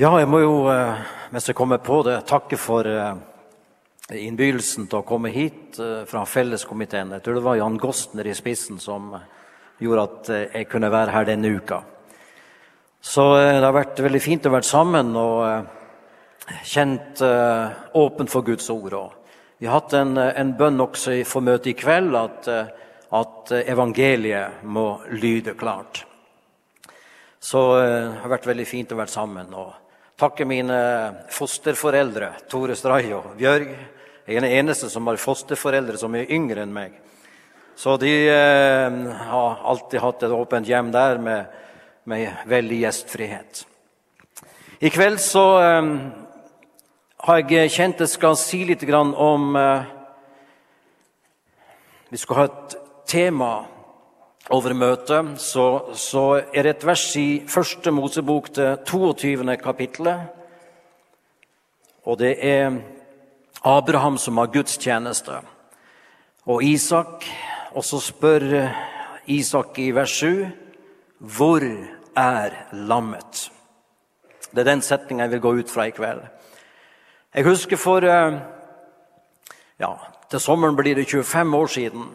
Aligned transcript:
Ja, 0.00 0.14
jeg 0.16 0.30
må 0.32 0.38
jo, 0.40 0.52
eh, 0.72 1.00
mens 1.28 1.44
jeg 1.44 1.56
kommer 1.58 1.76
på 1.84 1.98
det, 2.06 2.22
takke 2.24 2.56
for 2.56 2.86
eh, 2.88 3.18
innbydelsen 4.16 4.86
til 4.88 5.02
å 5.02 5.04
komme 5.04 5.28
hit 5.28 5.76
eh, 5.76 6.06
fra 6.08 6.22
felleskomiteen. 6.24 7.10
Jeg 7.18 7.24
tror 7.26 7.36
det 7.36 7.42
var 7.44 7.58
Jan 7.58 7.76
Gostner 7.76 8.24
i 8.24 8.32
spissen 8.32 8.78
som 8.80 9.10
gjorde 9.76 10.04
at 10.06 10.30
jeg 10.54 10.68
kunne 10.72 10.88
være 10.94 11.12
her 11.12 11.26
denne 11.28 11.50
uka. 11.52 11.82
Så 12.96 13.26
det 13.42 13.60
har 13.60 13.76
vært 13.76 14.00
veldig 14.00 14.22
fint 14.24 14.48
å 14.48 14.54
være 14.54 14.68
sammen 14.70 15.10
og 15.20 15.68
kjent 16.64 17.20
åpent 18.00 18.32
for 18.32 18.46
Guds 18.46 18.70
ord. 18.72 18.96
Vi 19.60 19.68
har 19.68 19.82
hatt 19.82 19.98
en, 20.00 20.16
en 20.16 20.54
bønn 20.56 20.80
også 20.80 21.18
for 21.28 21.44
møtet 21.44 21.74
i 21.74 21.76
kveld, 21.76 22.16
at, 22.16 22.48
at 23.20 23.52
evangeliet 23.66 24.64
må 24.64 24.86
lyde 25.12 25.58
klart. 25.60 26.06
Så 27.36 27.66
det 27.76 28.24
har 28.24 28.36
vært 28.38 28.48
veldig 28.48 28.68
fint 28.68 28.96
å 28.96 29.00
være 29.02 29.16
sammen. 29.18 29.52
og 29.52 29.89
takke 30.20 30.44
mine 30.44 30.78
fosterforeldre, 31.32 32.34
Tore 32.50 32.76
Stray 32.76 33.08
og 33.16 33.32
Bjørg. 33.38 33.70
Jeg 34.26 34.36
er 34.36 34.44
den 34.44 34.58
eneste 34.60 34.90
som 34.92 35.08
har 35.08 35.20
fosterforeldre 35.20 35.96
som 36.00 36.14
er 36.14 36.28
yngre 36.32 36.64
enn 36.66 36.74
meg. 36.74 36.98
Så 37.76 37.96
de 37.96 38.12
eh, 38.28 38.98
har 39.30 39.62
alltid 39.72 40.02
hatt 40.04 40.26
et 40.26 40.34
åpent 40.36 40.68
hjem 40.68 40.90
der 40.92 41.20
med, 41.24 41.54
med 42.04 42.42
veldig 42.50 42.82
gjestfrihet. 42.82 43.62
I 44.84 44.90
kveld 44.92 45.22
så 45.24 45.44
eh, 45.64 45.88
har 47.24 47.40
jeg 47.40 47.72
kjent 47.72 48.04
jeg 48.04 48.12
skal 48.12 48.36
si 48.36 48.62
litt 48.68 48.84
om 48.92 49.56
eh, 49.56 49.96
Vi 52.10 52.18
skulle 52.18 52.40
ha 52.42 52.50
et 52.50 52.76
tema 53.08 53.52
over 54.50 54.74
møtet, 54.74 55.38
så, 55.38 55.94
så, 55.94 56.42
er 56.54 56.66
det 56.66 56.70
et 56.74 56.86
vers 56.86 57.04
i 57.16 57.42
første 57.48 57.90
Mosebok, 57.94 58.50
det 58.56 58.84
22. 58.86 59.56
kapittelet. 59.62 60.26
Og 62.04 62.18
det 62.18 62.34
er 62.42 62.80
Abraham 63.64 64.18
som 64.18 64.38
har 64.38 64.50
gudstjeneste, 64.50 65.38
og 66.46 66.64
Isak. 66.64 67.24
Og 67.70 67.84
så 67.86 68.00
spør 68.02 68.72
Isak 69.30 69.78
i 69.78 69.90
vers 69.94 70.10
7.: 70.10 70.46
Hvor 71.18 71.62
er 72.16 72.50
lammet? 72.72 73.50
Det 74.50 74.58
er 74.58 74.70
den 74.72 74.82
setninga 74.82 75.24
jeg 75.24 75.30
vil 75.30 75.40
gå 75.40 75.52
ut 75.60 75.70
fra 75.70 75.86
i 75.86 75.90
kveld. 75.94 76.24
Jeg 77.34 77.44
husker 77.44 77.76
for 77.76 78.02
ja, 79.80 79.92
Til 80.30 80.40
sommeren 80.40 80.76
blir 80.76 80.94
det 80.94 81.06
25 81.06 81.54
år 81.56 81.66
siden 81.66 82.10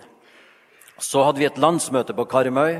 så 0.97 1.25
hadde 1.25 1.41
vi 1.41 1.47
et 1.49 1.59
landsmøte 1.59 2.15
på 2.15 2.27
Karmøy. 2.31 2.79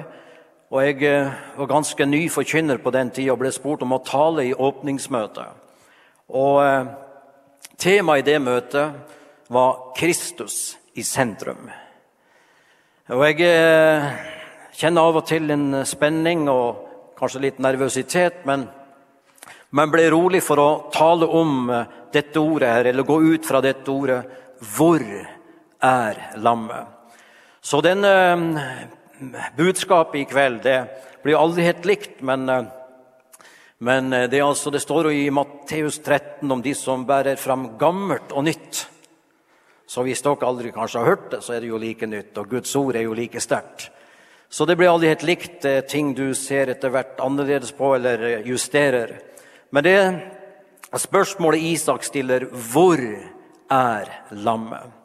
Og 0.72 0.82
jeg 0.82 1.04
eh, 1.04 1.34
var 1.58 1.70
ganske 1.70 2.06
ny 2.08 2.26
forkynner 2.32 2.80
på 2.82 2.92
den 2.96 3.12
tida 3.14 3.34
og 3.36 3.42
ble 3.44 3.52
spurt 3.54 3.84
om 3.86 3.94
å 3.96 4.04
tale 4.06 4.48
i 4.48 4.54
åpningsmøtet. 4.54 5.60
Og 6.34 6.62
eh, 6.64 6.94
Temaet 7.76 8.24
i 8.24 8.32
det 8.32 8.40
møtet 8.40 9.52
var 9.52 9.92
'Kristus 9.98 10.78
i 10.96 11.04
sentrum'. 11.04 11.70
Og 13.12 13.26
Jeg 13.28 13.42
eh, 13.42 14.08
kjenner 14.72 15.02
av 15.02 15.20
og 15.20 15.28
til 15.28 15.52
en 15.52 15.86
spenning 15.86 16.48
og 16.50 17.14
kanskje 17.20 17.42
litt 17.44 17.60
nervøsitet, 17.60 18.46
men, 18.46 18.66
men 19.72 19.92
ble 19.92 20.10
rolig 20.10 20.42
for 20.44 20.60
å 20.60 20.70
tale 20.92 21.28
om 21.28 21.70
dette 22.12 22.40
ordet 22.40 22.72
her, 22.72 22.86
eller 22.86 23.04
gå 23.04 23.22
ut 23.22 23.46
fra 23.46 23.62
dette 23.62 23.92
ordet. 23.92 24.24
Hvor 24.60 25.04
er 25.84 26.16
lammet? 26.40 26.95
Så 27.66 27.80
denne 27.82 28.10
eh, 28.32 29.40
budskapet 29.58 30.20
i 30.20 30.26
kveld 30.30 30.60
det 30.68 30.78
blir 31.24 31.40
aldri 31.40 31.64
helt 31.66 31.86
likt, 31.90 32.20
men, 32.22 32.44
eh, 32.50 32.68
men 33.82 34.14
eh, 34.14 34.28
det, 34.30 34.42
altså, 34.46 34.70
det, 34.70 34.84
står 34.84 35.08
jo 35.10 35.14
i 35.18 35.32
Matteus 35.34 35.98
13 35.98 36.52
om 36.54 36.62
de 36.62 36.76
som 36.78 37.08
bærer 37.10 37.40
fram 37.42 37.72
gammelt 37.82 38.36
og 38.38 38.46
nytt. 38.46 38.84
Så 39.90 40.04
hvis 40.06 40.22
dere 40.22 40.46
aldri 40.46 40.74
kanskje 40.76 41.02
har 41.02 41.10
hørt 41.10 41.32
det, 41.32 41.40
så 41.42 41.56
er 41.56 41.64
det 41.64 41.72
jo 41.72 41.80
like 41.82 42.06
nytt, 42.10 42.38
og 42.38 42.54
Guds 42.54 42.76
ord 42.78 43.00
er 43.00 43.08
jo 43.08 43.18
like 43.18 43.42
sterkt. 43.42 43.88
Så 44.46 44.68
det 44.70 44.76
blir 44.78 44.92
aldri 44.92 45.10
helt 45.10 45.26
likt, 45.26 45.66
ting 45.90 46.12
du 46.14 46.36
ser 46.38 46.70
etter 46.70 46.94
hvert 46.94 47.18
annerledes 47.22 47.74
på 47.74 47.96
eller 47.98 48.46
justerer. 48.46 49.16
Men 49.74 49.88
det 49.88 49.98
spørsmålet 51.02 51.66
Isak 51.74 52.06
stiller, 52.06 52.46
hvor 52.46 53.02
er 53.74 54.14
lammet? 54.38 55.05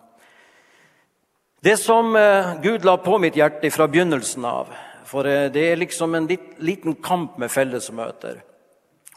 Det 1.63 1.77
som 1.77 2.17
eh, 2.17 2.55
Gud 2.63 2.85
la 2.85 2.97
på 2.97 3.19
mitt 3.21 3.37
hjerte 3.37 3.69
fra 3.71 3.85
begynnelsen 3.89 4.45
av 4.49 4.71
For 5.05 5.27
eh, 5.29 5.51
det 5.53 5.65
er 5.69 5.81
liksom 5.83 6.15
en 6.17 6.29
liten 6.57 6.95
kamp 7.05 7.37
med 7.39 7.53
fellesmøter. 7.53 8.39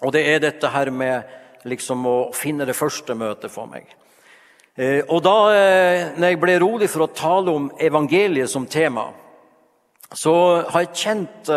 Og 0.03 0.11
det 0.11 0.25
er 0.27 0.41
dette 0.43 0.67
her 0.73 0.91
med 0.91 1.23
liksom 1.63 2.03
å 2.03 2.17
finne 2.35 2.67
det 2.67 2.75
første 2.75 3.15
møtet 3.15 3.53
for 3.53 3.71
meg. 3.71 3.87
Eh, 4.75 5.05
og 5.07 5.23
da 5.23 5.37
når 6.17 6.27
jeg 6.33 6.41
ble 6.41 6.57
rolig 6.59 6.91
for 6.91 7.05
å 7.05 7.13
tale 7.15 7.53
om 7.53 7.71
evangeliet 7.79 8.51
som 8.51 8.67
tema, 8.67 9.07
så 10.11 10.35
har 10.67 10.83
jeg 10.83 10.99
kjent 10.99 11.49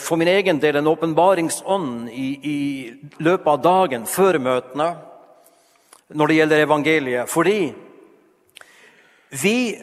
for 0.00 0.20
min 0.20 0.28
egen 0.30 0.60
del 0.62 0.78
en 0.78 0.88
åpenbaringsånd 0.88 2.08
i, 2.14 2.28
i 2.46 2.58
løpet 3.18 3.48
av 3.50 3.62
dagen 3.64 4.06
før 4.08 4.38
møtene 4.40 4.86
når 6.14 6.30
det 6.30 6.36
gjelder 6.38 6.64
evangeliet. 6.64 7.32
Fordi 7.32 7.58
vi 9.30 9.82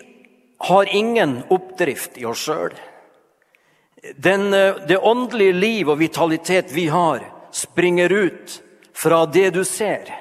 har 0.57 0.95
ingen 0.95 1.43
oppdrift 1.49 2.17
i 2.17 2.25
oss 2.25 2.43
sjøl. 2.47 2.75
Eh, 4.03 4.75
det 4.87 4.97
åndelige 4.97 5.53
liv 5.53 5.89
og 5.89 5.99
vitalitet 5.99 6.71
vi 6.75 6.87
har, 6.87 7.23
springer 7.51 8.11
ut 8.11 8.61
fra 8.93 9.25
det 9.25 9.49
du 9.55 9.63
ser. 9.65 10.11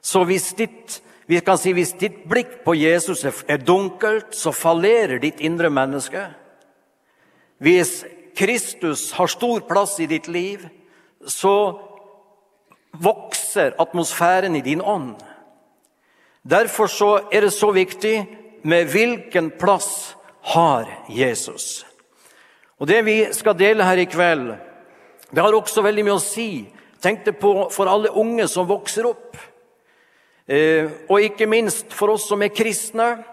Så 0.00 0.24
hvis 0.26 0.52
ditt, 0.58 1.00
vi 1.26 1.40
kan 1.40 1.58
si, 1.58 1.72
hvis 1.72 1.94
ditt 1.98 2.24
blikk 2.28 2.62
på 2.64 2.74
Jesus 2.74 3.24
er 3.24 3.62
dunkelt, 3.62 4.34
så 4.34 4.52
fallerer 4.52 5.22
ditt 5.22 5.40
indre 5.40 5.70
menneske. 5.70 6.26
Hvis 7.62 8.02
Kristus 8.36 9.12
har 9.12 9.30
stor 9.30 9.62
plass 9.68 10.00
i 10.00 10.08
ditt 10.10 10.28
liv, 10.28 10.66
så 11.26 11.78
vokser 12.92 13.76
atmosfæren 13.78 14.56
i 14.56 14.64
din 14.64 14.82
ånd. 14.82 15.14
Derfor 16.42 16.86
så 16.90 17.10
er 17.32 17.40
det 17.40 17.54
så 17.54 17.70
viktig 17.70 18.16
med 18.62 18.90
hvilken 18.90 19.50
plass 19.58 20.16
har 20.54 20.88
Jesus. 21.08 21.86
Og 22.78 22.88
Det 22.88 23.04
vi 23.04 23.32
skal 23.32 23.58
dele 23.58 23.84
her 23.84 23.96
i 23.96 24.10
kveld, 24.10 24.54
det 25.30 25.42
har 25.42 25.54
også 25.54 25.82
veldig 25.82 26.04
mye 26.04 26.18
å 26.18 26.22
si. 26.22 26.66
Tenk 27.02 27.24
det 27.24 27.38
på 27.38 27.68
for 27.70 27.86
alle 27.86 28.10
unge 28.10 28.48
som 28.50 28.66
vokser 28.66 29.06
opp, 29.06 29.36
eh, 30.48 30.90
og 31.08 31.22
ikke 31.22 31.46
minst 31.46 31.94
for 31.94 32.10
oss 32.10 32.26
som 32.28 32.42
er 32.42 32.48
kristne. 32.54 33.24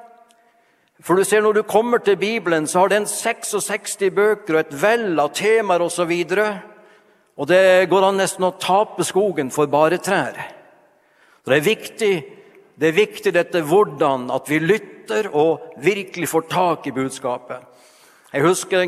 For 1.02 1.16
du 1.16 1.24
ser 1.24 1.41
Når 1.41 1.53
du 1.53 1.64
kommer 1.64 1.97
til 1.97 2.16
Bibelen, 2.16 2.68
så 2.68 2.80
har 2.80 2.90
den 2.90 3.06
66 3.06 4.12
bøker 4.12 4.53
og 4.53 4.59
et 4.59 4.81
vell 4.81 5.20
av 5.20 5.34
temaer 5.34 5.81
osv. 5.81 6.12
Og, 6.12 6.59
og 7.38 7.47
det 7.47 7.90
går 7.90 8.03
an 8.03 8.18
nesten 8.18 8.44
å 8.44 8.58
tape 8.59 9.03
skogen 9.03 9.50
for 9.50 9.66
bare 9.68 9.97
trær. 9.97 10.36
Så 11.44 11.50
det 11.50 11.58
er 11.58 11.76
viktig 11.76 12.39
det 12.79 12.88
er 12.88 12.95
viktig 12.95 13.34
dette 13.35 13.62
hvordan 13.67 14.29
at 14.31 14.47
vi 14.47 14.62
lytter 14.63 15.28
og 15.35 15.75
virkelig 15.84 16.29
får 16.31 16.45
tak 16.51 16.88
i 16.88 16.95
budskapet. 16.95 17.66
Jeg 18.31 18.45
husker 18.45 18.85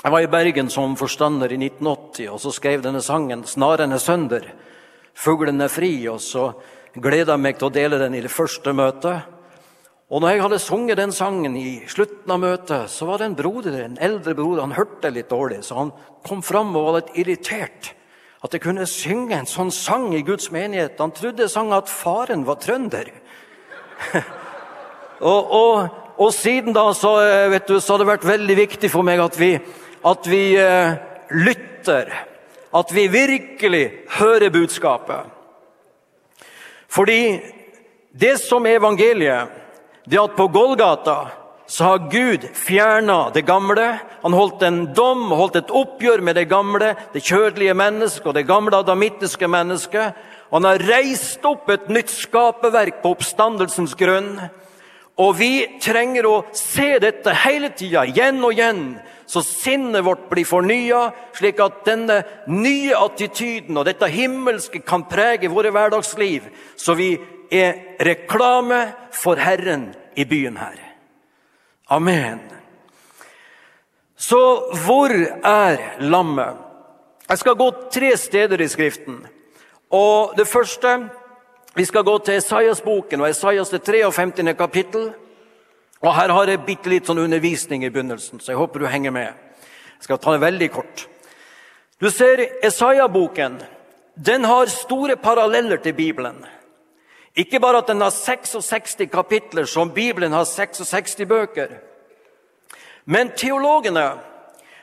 jeg 0.00 0.12
var 0.14 0.24
i 0.24 0.30
Bergen 0.32 0.70
som 0.72 0.94
forstander 0.96 1.52
i 1.52 1.58
1980, 1.60 2.30
og 2.32 2.38
så 2.40 2.52
skrev 2.56 2.80
denne 2.80 3.02
sangen 3.04 3.44
'Snarene 3.44 3.94
er 3.94 3.98
sønder', 4.00 4.52
'Fuglen 5.14 5.60
er 5.60 5.68
fri', 5.68 6.08
og 6.08 6.20
så 6.20 6.54
gleda 6.94 7.32
jeg 7.32 7.40
meg 7.40 7.58
til 7.58 7.68
å 7.68 7.74
dele 7.74 7.98
den 7.98 8.14
i 8.14 8.22
det 8.22 8.30
første 8.30 8.72
møtet. 8.72 9.22
Og 10.10 10.20
når 10.20 10.28
jeg 10.28 10.42
hadde 10.42 10.58
sunget 10.58 10.96
den 10.96 11.12
sangen 11.12 11.56
i 11.56 11.82
slutten 11.86 12.30
av 12.30 12.40
møtet, 12.40 12.88
så 12.88 13.06
var 13.06 13.18
det 13.18 13.26
en 13.26 13.36
broder, 13.36 13.84
en 13.84 13.98
eldre 14.00 14.34
broder, 14.34 14.62
han 14.62 14.72
hørte 14.72 15.12
litt 15.12 15.28
dårlig, 15.28 15.62
så 15.62 15.74
han 15.74 15.92
kom 16.24 16.42
fram 16.42 16.74
og 16.74 16.84
var 16.84 16.96
litt 17.00 17.14
irritert. 17.14 17.92
At 18.40 18.54
jeg 18.56 18.62
kunne 18.64 18.86
synge 18.88 19.36
en 19.36 19.48
sånn 19.48 19.72
sang 19.74 20.14
i 20.16 20.22
Guds 20.24 20.48
menighet. 20.54 20.96
Han 21.00 21.12
trodde 21.12 21.44
jeg 21.44 21.52
sang 21.52 21.74
at 21.76 21.92
faren 21.92 22.46
var 22.48 22.56
trønder. 22.62 23.10
og, 25.20 25.52
og, 25.52 25.98
og, 26.16 26.30
siden 26.32 26.72
da 26.76 26.86
så, 26.96 27.18
eh, 27.20 27.58
du, 27.68 27.76
så, 27.76 27.92
har 27.92 28.00
det 28.00 28.08
vært 28.14 28.28
veldig 28.30 28.56
viktig 28.62 28.90
for 28.92 29.04
meg 29.04 29.20
at 29.20 29.36
vi, 29.36 29.50
at 30.08 30.30
vi 30.32 30.42
uh, 30.56 30.96
lytter. 31.36 32.14
At 32.72 32.94
vi 32.94 33.08
virkelig 33.12 33.84
hører 34.16 34.54
budskapet. 34.54 35.28
Fordi 36.90 37.22
det 38.16 38.38
som 38.40 38.64
er 38.66 38.80
evangeliet, 38.80 39.52
det 40.08 40.18
at 40.18 40.36
på 40.38 40.48
Golgata 40.48 41.18
så 41.70 41.84
har 41.84 42.10
Gud 42.10 42.48
fjerna 42.54 43.30
det 43.30 43.44
gamle. 43.46 43.98
Han 44.24 44.34
holdt 44.34 44.62
en 44.66 44.80
dom, 44.94 45.28
holdt 45.30 45.60
et 45.60 45.68
oppgjør 45.70 46.18
med 46.26 46.34
det 46.34 46.48
gamle, 46.50 46.96
det 47.14 47.22
kjødelige 47.22 47.76
mennesket 47.78 48.26
og 48.26 48.34
det 48.34 48.48
gamle 48.48 48.80
adamittiske 48.82 49.46
mennesket. 49.46 50.18
Han 50.50 50.66
har 50.66 50.82
reist 50.82 51.46
opp 51.46 51.70
et 51.70 51.86
nytt 51.86 52.10
skaperverk 52.10 52.98
på 53.04 53.14
oppstandelsens 53.14 53.94
grunn. 53.94 54.32
Og 55.22 55.38
vi 55.38 55.52
trenger 55.78 56.26
å 56.26 56.34
se 56.58 56.96
dette 56.98 57.38
hele 57.44 57.70
tida, 57.78 58.02
igjen 58.02 58.42
og 58.42 58.56
igjen, 58.56 58.84
så 59.30 59.44
sinnet 59.46 60.02
vårt 60.02 60.26
blir 60.32 60.48
fornya, 60.50 61.06
slik 61.38 61.62
at 61.62 61.84
denne 61.86 62.22
nye 62.50 62.98
attityden 62.98 63.78
og 63.78 63.86
dette 63.86 64.10
himmelske 64.10 64.82
kan 64.82 65.06
prege 65.06 65.54
våre 65.54 65.70
hverdagsliv, 65.70 66.50
så 66.74 66.98
vi 66.98 67.12
er 67.46 68.00
reklame 68.02 68.88
for 69.14 69.38
Herren 69.38 69.92
i 70.18 70.26
byen 70.26 70.58
her. 70.58 70.89
Amen. 71.90 72.38
Så 74.16 74.38
hvor 74.84 75.10
er 75.10 75.80
lammet? 75.98 76.54
Jeg 77.28 77.38
skal 77.38 77.56
gå 77.58 77.70
tre 77.90 78.10
steder 78.16 78.60
i 78.62 78.68
Skriften. 78.68 79.26
Og 79.90 80.36
Det 80.36 80.46
første 80.48 81.10
Vi 81.74 81.84
skal 81.84 82.02
gå 82.02 82.18
til 82.18 82.34
Esaias-boken, 82.34 83.20
og 83.20 83.28
Esaias 83.28 83.70
det 83.70 83.82
53. 83.82 84.54
kapittel. 84.58 85.12
Og 86.02 86.14
Her 86.14 86.28
har 86.28 86.46
jeg 86.46 86.64
bitte 86.66 86.90
litt 86.90 87.06
sånn 87.06 87.18
undervisning 87.18 87.84
i 87.84 87.90
begynnelsen, 87.90 88.40
så 88.40 88.52
jeg 88.52 88.58
håper 88.58 88.80
du 88.80 88.86
henger 88.86 89.10
med. 89.10 89.34
Jeg 89.96 90.02
skal 90.02 90.18
ta 90.18 90.32
det 90.32 90.40
veldig 90.40 90.70
kort. 90.70 91.06
Du 92.00 92.10
ser 92.10 92.42
Esaias-boken. 92.62 93.62
Den 94.16 94.44
har 94.44 94.66
store 94.66 95.16
paralleller 95.16 95.76
til 95.76 95.92
Bibelen. 95.94 96.44
Ikke 97.36 97.60
bare 97.60 97.78
at 97.78 97.88
den 97.88 98.00
har 98.00 98.10
66 98.10 98.96
kapitler, 99.12 99.64
som 99.64 99.90
Bibelen 99.90 100.32
har 100.32 100.44
66 100.44 101.16
bøker. 101.28 101.78
Men 103.04 103.32
teologene 103.36 104.10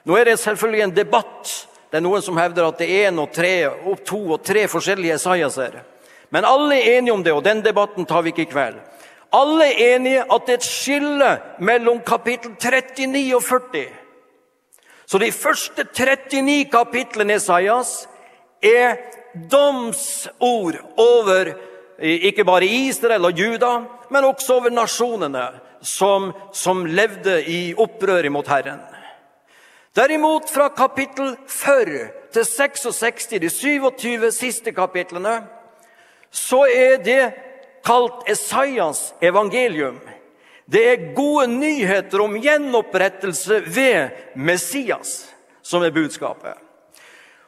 Nå 0.07 0.15
er 0.15 0.23
det 0.23 0.37
selvfølgelig 0.39 0.81
en 0.85 0.95
debatt. 0.95 1.49
Det 1.91 1.97
er 1.99 2.03
noen 2.05 2.21
som 2.23 2.37
hevder 2.39 2.69
at 2.69 2.77
det 2.79 2.87
er 2.87 3.09
en 3.09 3.17
og 3.19 3.33
tre, 3.35 3.67
og 3.67 4.05
to 4.07 4.19
og 4.37 4.43
tre 4.47 4.61
forskjellige 4.71 5.17
Esaiaser. 5.17 5.81
Men 6.31 6.47
alle 6.47 6.77
er 6.77 6.97
enige 6.97 7.13
om 7.13 7.23
det, 7.23 7.33
og 7.35 7.43
den 7.43 7.59
debatten 7.65 8.07
tar 8.07 8.23
vi 8.23 8.31
ikke 8.31 8.45
i 8.45 8.51
kveld. 8.53 8.77
Alle 9.35 9.67
er 9.67 9.95
enige 9.97 10.23
at 10.23 10.47
det 10.47 10.53
er 10.53 10.61
et 10.61 10.67
skille 10.67 11.31
mellom 11.59 11.99
kapittel 12.07 12.55
39 12.55 13.35
og 13.35 13.43
40. 13.43 13.83
Så 15.07 15.19
de 15.19 15.31
første 15.31 15.83
39 15.83 16.71
kapitlene 16.71 17.35
i 17.35 17.35
Esaias 17.35 18.07
er 18.63 18.95
domsord 19.51 20.79
over 20.97 21.51
ikke 21.99 22.45
bare 22.45 22.65
Israel 22.65 23.25
og 23.25 23.39
Juda, 23.39 23.71
men 24.09 24.25
også 24.27 24.59
over 24.59 24.73
nasjonene 24.73 25.47
som, 25.81 26.31
som 26.53 26.85
levde 26.85 27.39
i 27.49 27.73
opprør 27.77 28.29
mot 28.29 28.47
Herren. 28.47 28.81
Derimot, 29.97 30.49
fra 30.49 30.69
kapittel 30.69 31.35
40 31.47 32.09
til 32.33 32.45
66, 32.45 33.27
de 33.41 33.49
27 33.49 34.31
siste 34.31 34.71
kapitlene, 34.71 35.39
så 36.29 36.67
er 36.69 36.99
det 37.01 37.23
kalt 37.85 38.27
Esaias 38.29 39.13
evangelium. 39.21 39.97
Det 40.69 40.83
er 40.91 41.07
gode 41.15 41.47
nyheter 41.47 42.21
om 42.21 42.35
gjenopprettelse 42.43 43.61
ved 43.65 44.09
Messias 44.35 45.31
som 45.63 45.83
er 45.83 45.95
budskapet. 45.95 46.53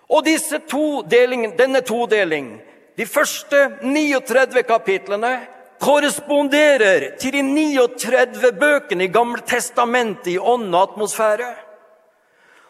Og 0.09 0.25
to 0.67 1.01
denne 1.05 1.81
todeling 1.85 2.61
de 2.99 3.05
første 3.07 3.59
39 3.81 4.63
kapitlene 4.67 5.31
korresponderer 5.79 7.13
til 7.19 7.31
de 7.37 7.43
39 7.45 8.51
bøkene 8.59 9.05
i 9.07 9.11
Gamle 9.13 9.45
testamentet 9.47 10.33
i 10.33 10.39
ånd 10.39 10.67
og 10.73 10.81
atmosfære. 10.81 11.47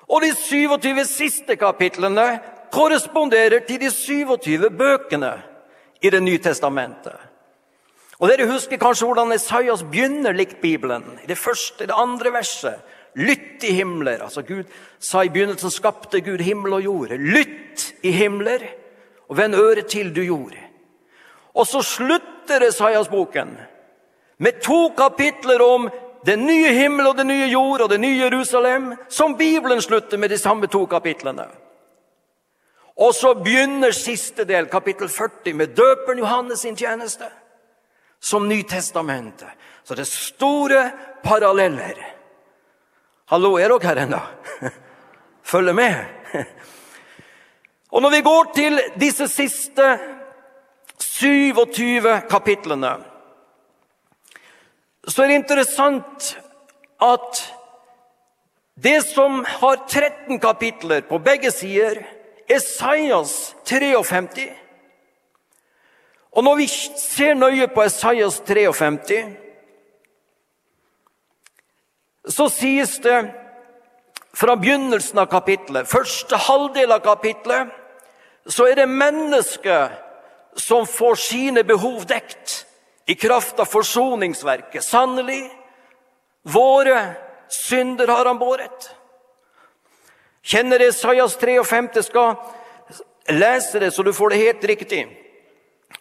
Og 0.10 0.22
de 0.22 0.30
27 0.38 1.06
siste 1.10 1.56
kapitlene 1.58 2.28
korresponderer 2.74 3.66
til 3.66 3.81
de 3.81 3.90
27 3.90 4.70
bøkene 4.70 5.34
i 6.02 6.10
Det 6.10 6.22
nye 6.24 6.38
testamentet. 6.38 7.18
Og 8.20 8.30
Dere 8.30 8.48
husker 8.52 8.78
kanskje 8.78 9.08
hvordan 9.08 9.34
Esaias 9.34 9.82
begynner 9.84 10.32
likt 10.32 10.62
Bibelen. 10.62 11.04
I 11.24 11.28
det 11.28 11.38
første, 11.38 11.88
det 11.88 11.96
andre 11.96 12.32
verset. 12.32 12.78
Lytt 13.16 13.64
i 13.64 13.74
himler. 13.74 14.22
Altså 14.24 14.42
Gud 14.42 14.64
sa 15.00 15.24
i 15.24 15.30
begynnelsen 15.30 15.72
skapte 15.72 16.22
Gud 16.22 16.40
himmel 16.40 16.74
og 16.74 16.84
jord. 16.84 17.10
Lytt 17.18 17.94
i 18.04 18.12
himler 18.12 18.64
og 19.30 19.38
vend 19.38 19.56
øret 19.56 19.88
til 19.88 20.16
du 20.16 20.22
gjorde. 20.22 20.58
Og 21.54 21.68
så 21.68 21.81
slutter 21.81 22.68
Esaias-boken 22.68 23.58
med 24.38 24.62
to 24.64 24.90
kapitler 24.98 25.62
om 25.62 25.90
den 26.26 26.46
nye 26.46 26.72
himmel 26.74 27.08
og 27.08 27.18
den 27.18 27.28
nye 27.28 27.48
jord 27.48 27.81
og 27.81 27.90
det 27.90 28.00
nye 28.00 28.20
Jerusalem, 28.20 28.94
som 29.10 29.38
Bibelen 29.38 29.81
slutter 29.81 30.18
med 30.18 30.30
de 30.30 30.38
samme 30.38 30.68
to 30.68 30.86
kapitlene. 30.86 31.48
Og 33.00 33.14
så 33.16 33.34
begynner 33.34 33.92
siste 33.96 34.44
del, 34.44 34.68
kapittel 34.68 35.10
40, 35.10 35.54
med 35.54 35.75
døperen 35.75 36.20
Johannes 36.20 36.60
sin 36.60 36.75
tjeneste, 36.75 37.30
som 38.20 38.48
Nytestamentet. 38.48 39.48
Så 39.84 39.96
det 39.96 40.04
er 40.04 40.12
store 40.12 40.82
paralleller. 41.24 41.96
Hallo, 43.32 43.56
er 43.56 43.72
dere 43.72 43.88
her 43.88 44.04
ennå? 44.04 44.20
Følger 45.52 45.74
med? 45.74 45.96
Og 47.89 48.01
når 48.01 48.09
vi 48.09 48.21
går 48.21 48.51
til 48.56 48.81
disse 49.01 49.27
siste 49.27 49.97
27 51.00 52.21
kapitlene, 52.30 52.91
så 55.07 55.24
er 55.24 55.31
det 55.31 55.39
interessant 55.39 56.30
at 57.01 57.41
det 58.80 59.01
som 59.03 59.41
har 59.44 59.81
13 59.88 60.39
kapitler 60.39 61.01
på 61.01 61.18
begge 61.18 61.51
sider, 61.51 62.00
er 62.50 62.56
Esaias 62.56 63.56
53. 63.65 64.50
Og 66.31 66.44
når 66.44 66.56
vi 66.56 66.68
ser 66.68 67.33
nøye 67.33 67.68
på 67.74 67.83
Esaias 67.83 68.39
53, 68.45 69.19
så 72.30 72.47
sies 72.53 72.97
det 73.03 73.19
fra 74.33 74.56
begynnelsen 74.56 75.19
av 75.19 75.27
kapitlet, 75.31 75.89
første 75.89 76.38
halvdel 76.38 76.94
av 76.95 77.01
kapitlet, 77.03 77.74
så 78.47 78.68
er 78.69 78.80
det 78.80 78.89
mennesket 78.89 80.59
som 80.59 80.88
får 80.88 81.15
sine 81.15 81.63
behov 81.63 82.06
dekt 82.07 82.65
i 83.09 83.15
kraft 83.15 83.59
av 83.59 83.65
forsoningsverket. 83.65 84.83
Sannelig, 84.83 85.50
våre 86.44 87.01
synder 87.50 88.07
har 88.07 88.25
han 88.25 88.39
båret. 88.39 88.91
Kjenner 90.45 90.81
Esaias 90.81 91.36
53, 91.38 92.03
skal 92.03 92.36
lese 93.33 93.80
det 93.80 93.91
så 93.94 94.03
du 94.03 94.13
får 94.13 94.30
det 94.30 94.44
helt 94.44 94.63
riktig. 94.71 95.01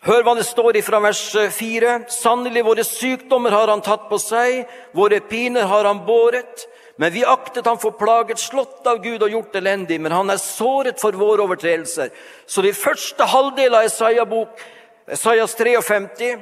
Hør 0.05 0.23
hva 0.23 0.35
det 0.39 0.47
står 0.47 0.79
fra 0.85 1.01
vers 1.03 1.23
4. 1.57 1.95
Sannelig, 2.13 2.65
våre 2.65 2.85
sykdommer 2.87 3.57
har 3.57 3.73
han 3.73 3.83
tatt 3.83 4.07
på 4.11 4.19
seg, 4.23 4.63
våre 4.95 5.21
piner 5.21 5.67
har 5.67 5.89
han 5.89 6.05
båret. 6.07 6.69
Men 6.99 7.13
vi 7.15 7.25
aktet 7.25 7.67
ham 7.67 7.79
for 7.79 7.95
plaget, 7.95 8.41
slått 8.43 8.87
av 8.91 8.99
Gud 9.05 9.23
og 9.23 9.31
gjort 9.31 9.55
elendig, 9.61 10.01
men 10.03 10.13
han 10.13 10.33
er 10.35 10.41
såret 10.43 10.99
for 10.99 11.15
våre 11.15 11.45
overtredelser. 11.47 12.11
Så 12.47 12.65
i 12.67 12.75
første 12.75 13.23
halvdel 13.31 13.77
av 13.79 13.87
Isaiah 13.87 14.27
bok, 14.27 14.59
Isaias 15.07 15.55
53, 15.55 16.33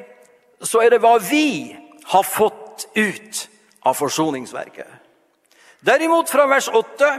så 0.64 0.80
er 0.80 0.94
det 0.94 1.02
hva 1.04 1.18
vi 1.20 1.76
har 2.08 2.24
fått 2.24 2.88
ut 2.96 3.42
av 3.84 4.00
forsoningsverket. 4.00 4.88
Derimot 5.84 6.32
fra 6.32 6.48
vers 6.48 6.70
8 6.72 7.12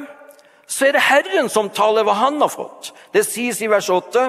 så 0.67 0.89
er 0.89 0.97
det 0.97 1.05
Herren 1.05 1.49
som 1.53 1.69
taler 1.69 2.03
hva 2.07 2.17
han 2.17 2.41
har 2.41 2.51
fått. 2.51 2.89
Det 3.13 3.23
sies 3.23 3.61
i 3.61 3.69
vers 3.71 3.87
8 3.93 4.27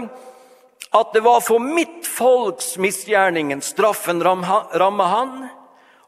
at 0.98 1.12
det 1.16 1.24
var 1.24 1.40
for 1.44 1.64
mitt 1.64 2.06
folks 2.06 2.76
misgjerningen 2.80 3.64
straffen 3.64 4.20
ramma 4.22 5.08
han. 5.16 5.38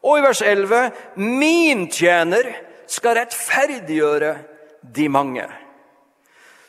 Og 0.05 0.21
i 0.21 0.25
vers 0.29 0.43
11 0.45 0.93
min 1.17 1.89
tjener 1.93 2.53
skal 2.91 3.19
rettferdiggjøre 3.21 4.35
de 4.83 5.09
mange. 5.09 5.47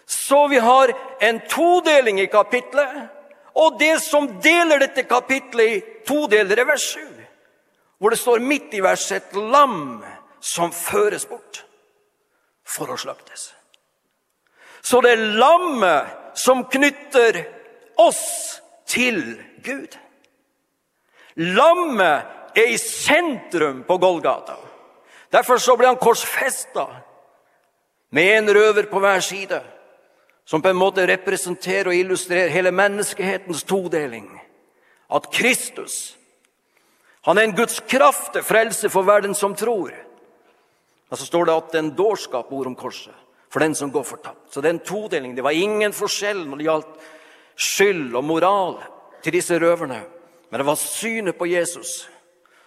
Så 0.05 0.47
vi 0.51 0.59
har 0.59 0.93
en 1.23 1.39
todeling 1.49 2.19
i 2.21 2.29
kapitlet, 2.31 3.07
og 3.55 3.79
det 3.79 3.97
som 4.03 4.27
deler 4.43 4.81
dette 4.83 5.05
kapitlet 5.07 5.71
i 5.71 5.81
to 6.07 6.25
deler, 6.31 6.59
er 6.59 6.67
vers 6.67 6.85
7, 6.93 6.99
hvor 7.97 8.13
det 8.13 8.19
står 8.19 8.43
midt 8.43 8.73
i 8.75 8.83
verset 8.83 9.21
et 9.21 9.39
lam 9.53 10.03
som 10.41 10.71
føres 10.73 11.25
bort 11.29 11.63
for 12.65 12.91
å 12.91 12.99
slaktes. 12.99 13.51
Så 14.81 15.01
det 15.03 15.13
er 15.13 15.25
lammet 15.37 16.37
som 16.39 16.63
knytter 16.71 17.43
oss 18.01 18.59
til 18.89 19.21
Gud. 19.63 19.95
Lammet 21.35 22.57
er 22.57 22.73
i 22.73 22.79
sentrum 22.81 23.83
på 23.87 23.97
Golgata. 24.01 24.57
Derfor 25.31 25.57
så 25.57 25.77
ble 25.79 25.87
han 25.87 25.99
korsfesta 25.99 26.87
med 28.11 28.37
en 28.37 28.53
røver 28.53 28.89
på 28.91 28.99
hver 28.99 29.23
side, 29.23 29.61
som 30.45 30.61
på 30.61 30.71
en 30.71 30.79
måte 30.79 31.05
representerer 31.07 31.87
og 31.91 31.95
illustrerer 31.95 32.51
hele 32.51 32.73
menneskehetens 32.75 33.63
todeling. 33.63 34.27
At 35.11 35.29
Kristus 35.31 36.17
han 37.21 37.37
er 37.37 37.45
en 37.45 37.55
Guds 37.55 37.79
kraft 37.85 38.33
til 38.33 38.43
frelse 38.43 38.89
for 38.89 39.05
verden 39.05 39.35
som 39.37 39.53
tror. 39.55 39.93
Men 41.09 41.19
så 41.19 41.25
står 41.25 41.45
det 41.45 41.53
at 41.53 41.67
det 41.69 41.77
er 41.77 41.83
en 41.85 41.97
dårskap 41.97 42.49
ord 42.49 42.71
om 42.71 42.75
korset 42.75 43.13
for 43.51 43.59
den 43.61 43.75
som 43.75 43.91
går 43.91 44.03
fortapt. 44.07 44.53
Så 44.53 44.61
det 44.61 44.69
er 44.69 44.73
en 44.77 44.85
todeling. 44.85 45.35
Det 45.35 45.43
var 45.43 45.51
ingen 45.51 45.93
forskjell 45.93 46.45
når 46.47 46.57
det 46.57 46.65
gjaldt 46.65 47.05
skyld 47.55 48.15
og 48.15 48.23
moral 48.23 48.77
til 49.21 49.35
disse 49.35 49.59
røverne. 49.59 49.99
Men 50.49 50.59
det 50.59 50.65
var 50.65 50.79
synet 50.79 51.37
på 51.37 51.45
Jesus 51.51 52.09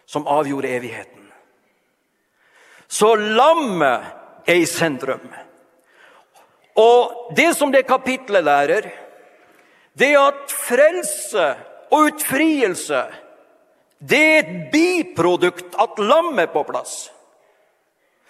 som 0.06 0.28
avgjorde 0.28 0.70
evigheten. 0.70 1.23
Så 2.88 3.14
lammet 3.14 4.46
er 4.46 4.60
i 4.60 4.66
sentrum. 4.66 5.24
Og 6.76 7.34
det 7.36 7.54
som 7.56 7.72
det 7.72 7.86
kapitlet 7.86 8.44
lærer, 8.44 8.90
det 9.94 10.10
er 10.12 10.26
at 10.26 10.50
frelse 10.50 11.50
og 11.94 12.10
utfrielse 12.10 13.04
det 14.04 14.20
er 14.20 14.38
et 14.42 14.70
biprodukt 14.72 15.76
at 15.80 16.00
lammet 16.02 16.42
er 16.42 16.52
på 16.52 16.64
plass. 16.68 17.10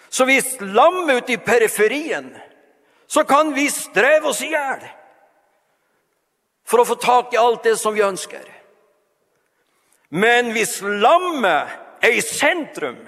Så 0.09 0.23
hvis 0.25 0.53
lammet 0.61 1.11
er 1.11 1.17
ute 1.17 1.33
i 1.33 1.41
periferien, 1.41 2.29
så 3.07 3.25
kan 3.27 3.51
vi 3.55 3.67
streve 3.69 4.29
oss 4.29 4.41
i 4.45 4.53
hjel 4.53 4.85
for 6.65 6.81
å 6.81 6.87
få 6.87 6.95
tak 7.01 7.33
i 7.33 7.41
alt 7.41 7.65
det 7.67 7.75
som 7.77 7.93
vi 7.93 8.05
ønsker. 8.05 8.45
Men 10.15 10.53
hvis 10.55 10.79
lammet 10.81 11.75
er 12.05 12.15
i 12.15 12.23
sentrum, 12.23 13.01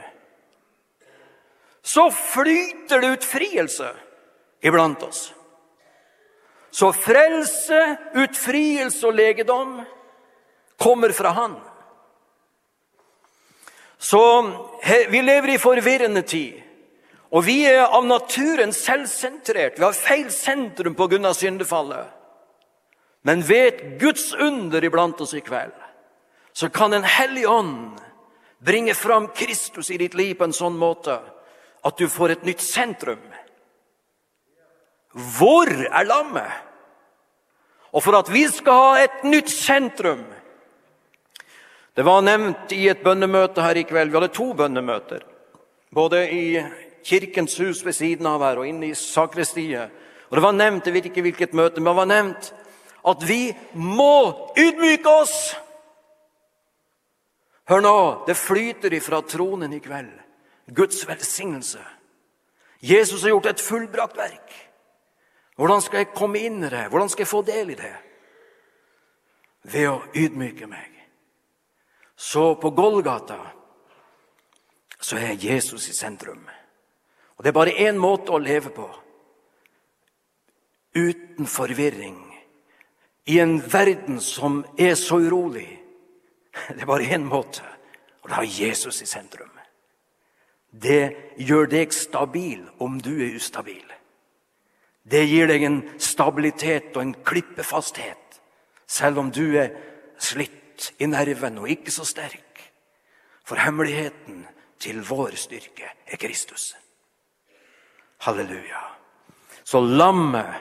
så 1.87 2.11
flyter 2.11 3.01
det 3.01 3.07
ut 3.07 3.23
frielse 3.23 3.95
iblant 4.61 5.03
oss. 5.03 5.33
Så 6.71 6.89
frelse, 6.91 7.95
utfrielse 8.13 9.07
og 9.07 9.15
legedom 9.15 9.77
kommer 10.75 11.13
fra 11.15 11.31
Han. 11.31 11.53
Så 13.97 14.19
vi 15.09 15.21
lever 15.21 15.53
i 15.53 15.57
forvirrende 15.57 16.21
tid. 16.27 16.59
Og 17.31 17.45
vi 17.47 17.61
er 17.69 17.87
av 17.87 18.03
naturen 18.03 18.75
selvsentrert. 18.75 19.79
Vi 19.79 19.87
har 19.87 19.95
feil 19.95 20.27
sentrum 20.31 20.95
pga. 20.95 21.33
syndefallet. 21.33 22.11
Men 23.23 23.47
ved 23.47 23.99
Guds 23.99 24.33
under 24.33 24.83
iblant 24.83 25.21
oss 25.21 25.33
i 25.33 25.39
kveld, 25.39 25.71
så 26.53 26.69
kan 26.69 26.91
Den 26.91 27.03
hellige 27.03 27.47
ånd 27.47 27.99
bringe 28.59 28.93
fram 28.93 29.27
Kristus 29.27 29.91
i 29.91 29.97
ditt 29.97 30.13
liv 30.13 30.35
på 30.35 30.43
en 30.43 30.53
sånn 30.53 30.77
måte 30.77 31.19
at 31.87 31.97
du 31.97 32.07
får 32.11 32.35
et 32.35 32.47
nytt 32.47 32.63
sentrum. 32.63 33.21
Hvor 35.37 35.69
er 35.71 36.07
lammet? 36.07 36.51
Og 37.95 38.03
for 38.03 38.17
at 38.19 38.29
vi 38.29 38.43
skal 38.51 38.81
ha 38.81 39.05
et 39.05 39.23
nytt 39.23 39.49
sentrum 39.49 40.25
Det 41.95 42.03
var 42.05 42.21
nevnt 42.21 42.73
i 42.75 42.83
et 42.91 42.99
bønnemøte 43.01 43.63
her 43.63 43.77
i 43.79 43.83
kveld. 43.89 44.11
Vi 44.11 44.17
hadde 44.19 44.35
to 44.35 44.51
bønnemøter. 44.53 45.23
Både 45.89 46.19
i 46.29 46.59
Kirkens 47.01 47.55
hus 47.57 47.81
ved 47.85 47.95
siden 47.97 48.27
av 48.29 48.43
her 48.45 48.59
og 48.61 48.67
inne 48.69 48.91
i 48.91 48.93
sakristiet. 48.93 49.89
Og 50.29 50.37
det 50.37 50.43
var 50.43 50.53
nevnt, 50.53 50.85
jeg 50.85 50.93
vet 50.93 51.07
ikke 51.09 51.23
hvilket 51.25 51.55
møte, 51.57 51.81
men 51.81 51.89
det 51.89 51.97
var 51.97 52.11
nevnt 52.11 52.51
at 53.07 53.25
vi 53.25 53.41
må 53.73 54.51
ydmyke 54.59 55.09
oss. 55.09 55.55
Hør 57.71 57.81
nå, 57.81 57.97
det 58.27 58.37
flyter 58.37 58.93
ifra 58.93 59.23
tronen 59.25 59.73
i 59.73 59.81
kveld. 59.81 60.13
Guds 60.67 61.07
velsignelse. 61.07 61.81
Jesus 62.79 63.21
har 63.21 63.29
gjort 63.29 63.45
et 63.45 63.61
fullbrakt 63.61 64.17
verk. 64.17 64.53
Hvordan 65.57 65.81
skal 65.81 66.03
jeg 66.03 66.13
komme 66.13 66.41
inn 66.45 66.61
i 66.63 66.69
det? 66.69 66.87
Hvordan 66.91 67.09
skal 67.09 67.23
jeg 67.23 67.31
få 67.31 67.41
del 67.41 67.71
i 67.73 67.79
det? 67.79 67.95
Ved 69.71 69.89
å 69.89 70.03
ydmyke 70.13 70.67
meg. 70.69 70.93
Så 72.17 72.55
på 72.61 72.71
Golgata 72.77 73.39
så 74.99 75.17
er 75.17 75.37
Jesus 75.41 75.89
i 75.89 75.95
sentrum. 75.95 76.45
Og 77.37 77.43
Det 77.43 77.49
er 77.49 77.57
bare 77.57 77.77
én 77.77 77.97
måte 77.97 78.33
å 78.33 78.41
leve 78.41 78.69
på. 78.73 78.87
Uten 80.95 81.45
forvirring. 81.45 82.23
I 83.27 83.39
en 83.39 83.59
verden 83.61 84.21
som 84.21 84.63
er 84.77 84.95
så 84.95 85.19
urolig. 85.19 85.69
Det 86.69 86.81
er 86.81 86.89
bare 86.89 87.09
én 87.13 87.25
måte, 87.25 87.61
og 88.23 88.29
da 88.29 88.41
er 88.41 88.49
Jesus 88.49 89.01
i 89.01 89.05
sentrum. 89.05 89.56
Det 90.71 91.33
gjør 91.37 91.69
deg 91.71 91.93
stabil 91.95 92.65
om 92.83 92.99
du 93.01 93.13
er 93.15 93.35
ustabil. 93.37 93.85
Det 95.07 95.23
gir 95.29 95.47
deg 95.47 95.63
en 95.63 95.79
stabilitet 96.03 96.95
og 96.97 97.05
en 97.05 97.15
klippefasthet, 97.23 98.41
selv 98.87 99.21
om 99.21 99.31
du 99.31 99.55
er 99.55 99.71
slitt 100.19 100.91
i 100.99 101.07
nerven 101.07 101.61
og 101.61 101.71
ikke 101.71 101.93
så 101.93 102.05
sterk. 102.07 102.43
For 103.47 103.59
hemmeligheten 103.63 104.43
til 104.83 104.99
vår 105.07 105.37
styrke 105.39 105.87
er 105.87 106.19
Kristus. 106.19 106.73
Halleluja. 108.27 108.81
Så 109.63 109.79
lammet 109.79 110.51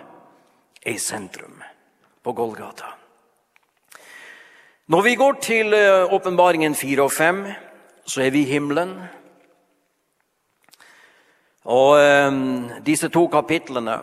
er 0.82 0.94
i 0.94 0.98
sentrum 0.98 1.58
på 2.22 2.32
Golgata. 2.32 2.92
Når 4.86 5.02
vi 5.02 5.14
går 5.18 5.38
til 5.42 5.74
eh, 5.74 6.12
åpenbaringen 6.14 6.74
4 6.74 7.02
og 7.02 7.12
5, 7.12 7.46
så 8.06 8.22
er 8.22 8.30
vi 8.30 8.44
i 8.44 8.50
himmelen. 8.50 8.92
Og 11.66 11.98
eh, 11.98 12.36
disse 12.86 13.10
to 13.10 13.26
kapitlene 13.30 13.98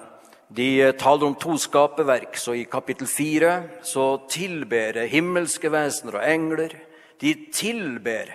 de 0.53 0.67
eh, 0.83 0.95
taler 0.99 1.29
om 1.29 1.35
to 1.39 1.55
skaperverk. 1.57 2.35
Så 2.37 2.57
i 2.59 2.65
kapittel 2.69 3.07
fire 3.07 3.53
så 3.87 4.17
tilber 4.29 5.05
himmelske 5.09 5.71
vesener 5.71 6.19
og 6.19 6.27
engler 6.27 6.75
De 7.21 7.31
tilber 7.53 8.33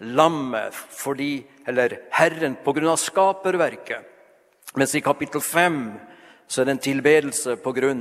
lammet 0.00 0.74
fordi, 0.74 1.44
eller 1.66 2.00
Herren 2.10 2.56
pga. 2.64 2.96
skaperverket. 2.96 4.02
Mens 4.74 4.94
i 4.94 5.00
kapittel 5.00 5.40
fem 5.40 5.92
så 6.48 6.60
er 6.60 6.64
det 6.64 6.72
en 6.72 6.78
tilbedelse 6.78 7.56
pga. 7.56 7.94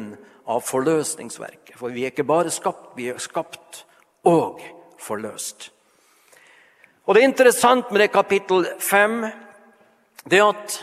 forløsningsverket. 0.60 1.78
For 1.78 1.90
vi 1.90 2.04
er 2.04 2.12
ikke 2.12 2.24
bare 2.24 2.50
skapt, 2.50 2.98
vi 2.98 3.10
er 3.10 3.18
skapt 3.18 3.86
og 4.26 4.60
forløst. 5.00 5.72
Og 7.06 7.16
Det 7.16 7.24
er 7.24 7.28
interessant 7.28 7.92
med 7.92 8.02
det 8.02 8.12
kapittel 8.12 8.66
fem 8.80 9.26
det 10.30 10.42
at 10.44 10.80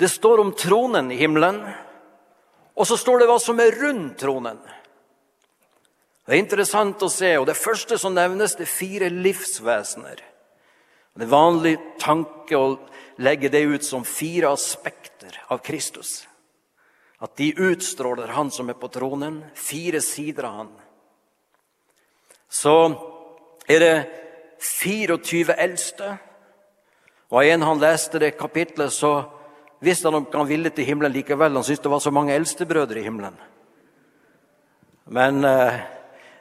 det 0.00 0.08
står 0.08 0.40
om 0.42 0.52
tronen 0.56 1.10
i 1.12 1.18
himmelen. 1.20 1.60
Og 2.74 2.86
så 2.88 2.96
står 2.96 3.20
det 3.20 3.28
hva 3.30 3.38
som 3.42 3.60
er 3.60 3.76
rundt 3.76 4.18
tronen. 4.22 4.58
Det 6.24 6.36
er 6.36 6.40
interessant 6.40 7.02
å 7.02 7.10
se, 7.10 7.32
og 7.40 7.46
det 7.48 7.58
første 7.58 7.98
som 7.98 8.14
nevnes, 8.14 8.54
det 8.56 8.66
er 8.68 8.72
fire 8.72 9.10
livsvesener. 9.10 10.20
Det 11.10 11.26
er 11.26 11.32
vanlig 11.32 11.74
tanke 12.00 12.56
å 12.56 12.76
legge 13.20 13.50
det 13.52 13.64
ut 13.66 13.84
som 13.84 14.06
fire 14.06 14.52
aspekter 14.54 15.36
av 15.50 15.58
Kristus. 15.66 16.22
At 17.20 17.34
de 17.36 17.50
utstråler 17.52 18.32
Han 18.32 18.50
som 18.50 18.70
er 18.70 18.78
på 18.80 18.88
tronen, 18.88 19.42
fire 19.54 20.00
sider 20.00 20.46
av 20.48 20.56
Han. 20.56 20.70
Så 22.48 22.76
er 23.68 23.80
det 23.84 23.96
24 24.60 25.54
eldste. 25.54 26.16
Og 27.30 27.46
en 27.46 27.62
han 27.62 27.82
leste 27.82 28.18
det 28.18 28.36
kapitlet, 28.38 28.92
så 28.92 29.22
visste 29.80 30.08
han 30.08 30.18
om 30.18 30.26
han 30.32 30.48
ville 30.48 30.72
til 30.74 30.88
himmelen 30.88 31.14
likevel. 31.14 31.54
Han 31.54 31.66
syntes 31.66 31.84
det 31.84 31.92
var 31.92 32.02
så 32.02 32.12
mange 32.14 32.34
eldstebrødre 32.34 33.00
i 33.00 33.06
himmelen. 33.06 33.36
Men 35.10 35.44
eh, 35.44 35.78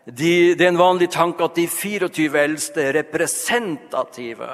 de, 0.05 0.55
det 0.57 0.65
er 0.65 0.73
en 0.73 0.81
vanlig 0.81 1.11
tanke 1.13 1.45
at 1.45 1.57
de 1.57 1.67
24 1.69 2.41
eldste 2.41 2.83
er 2.83 2.97
representative 3.03 4.49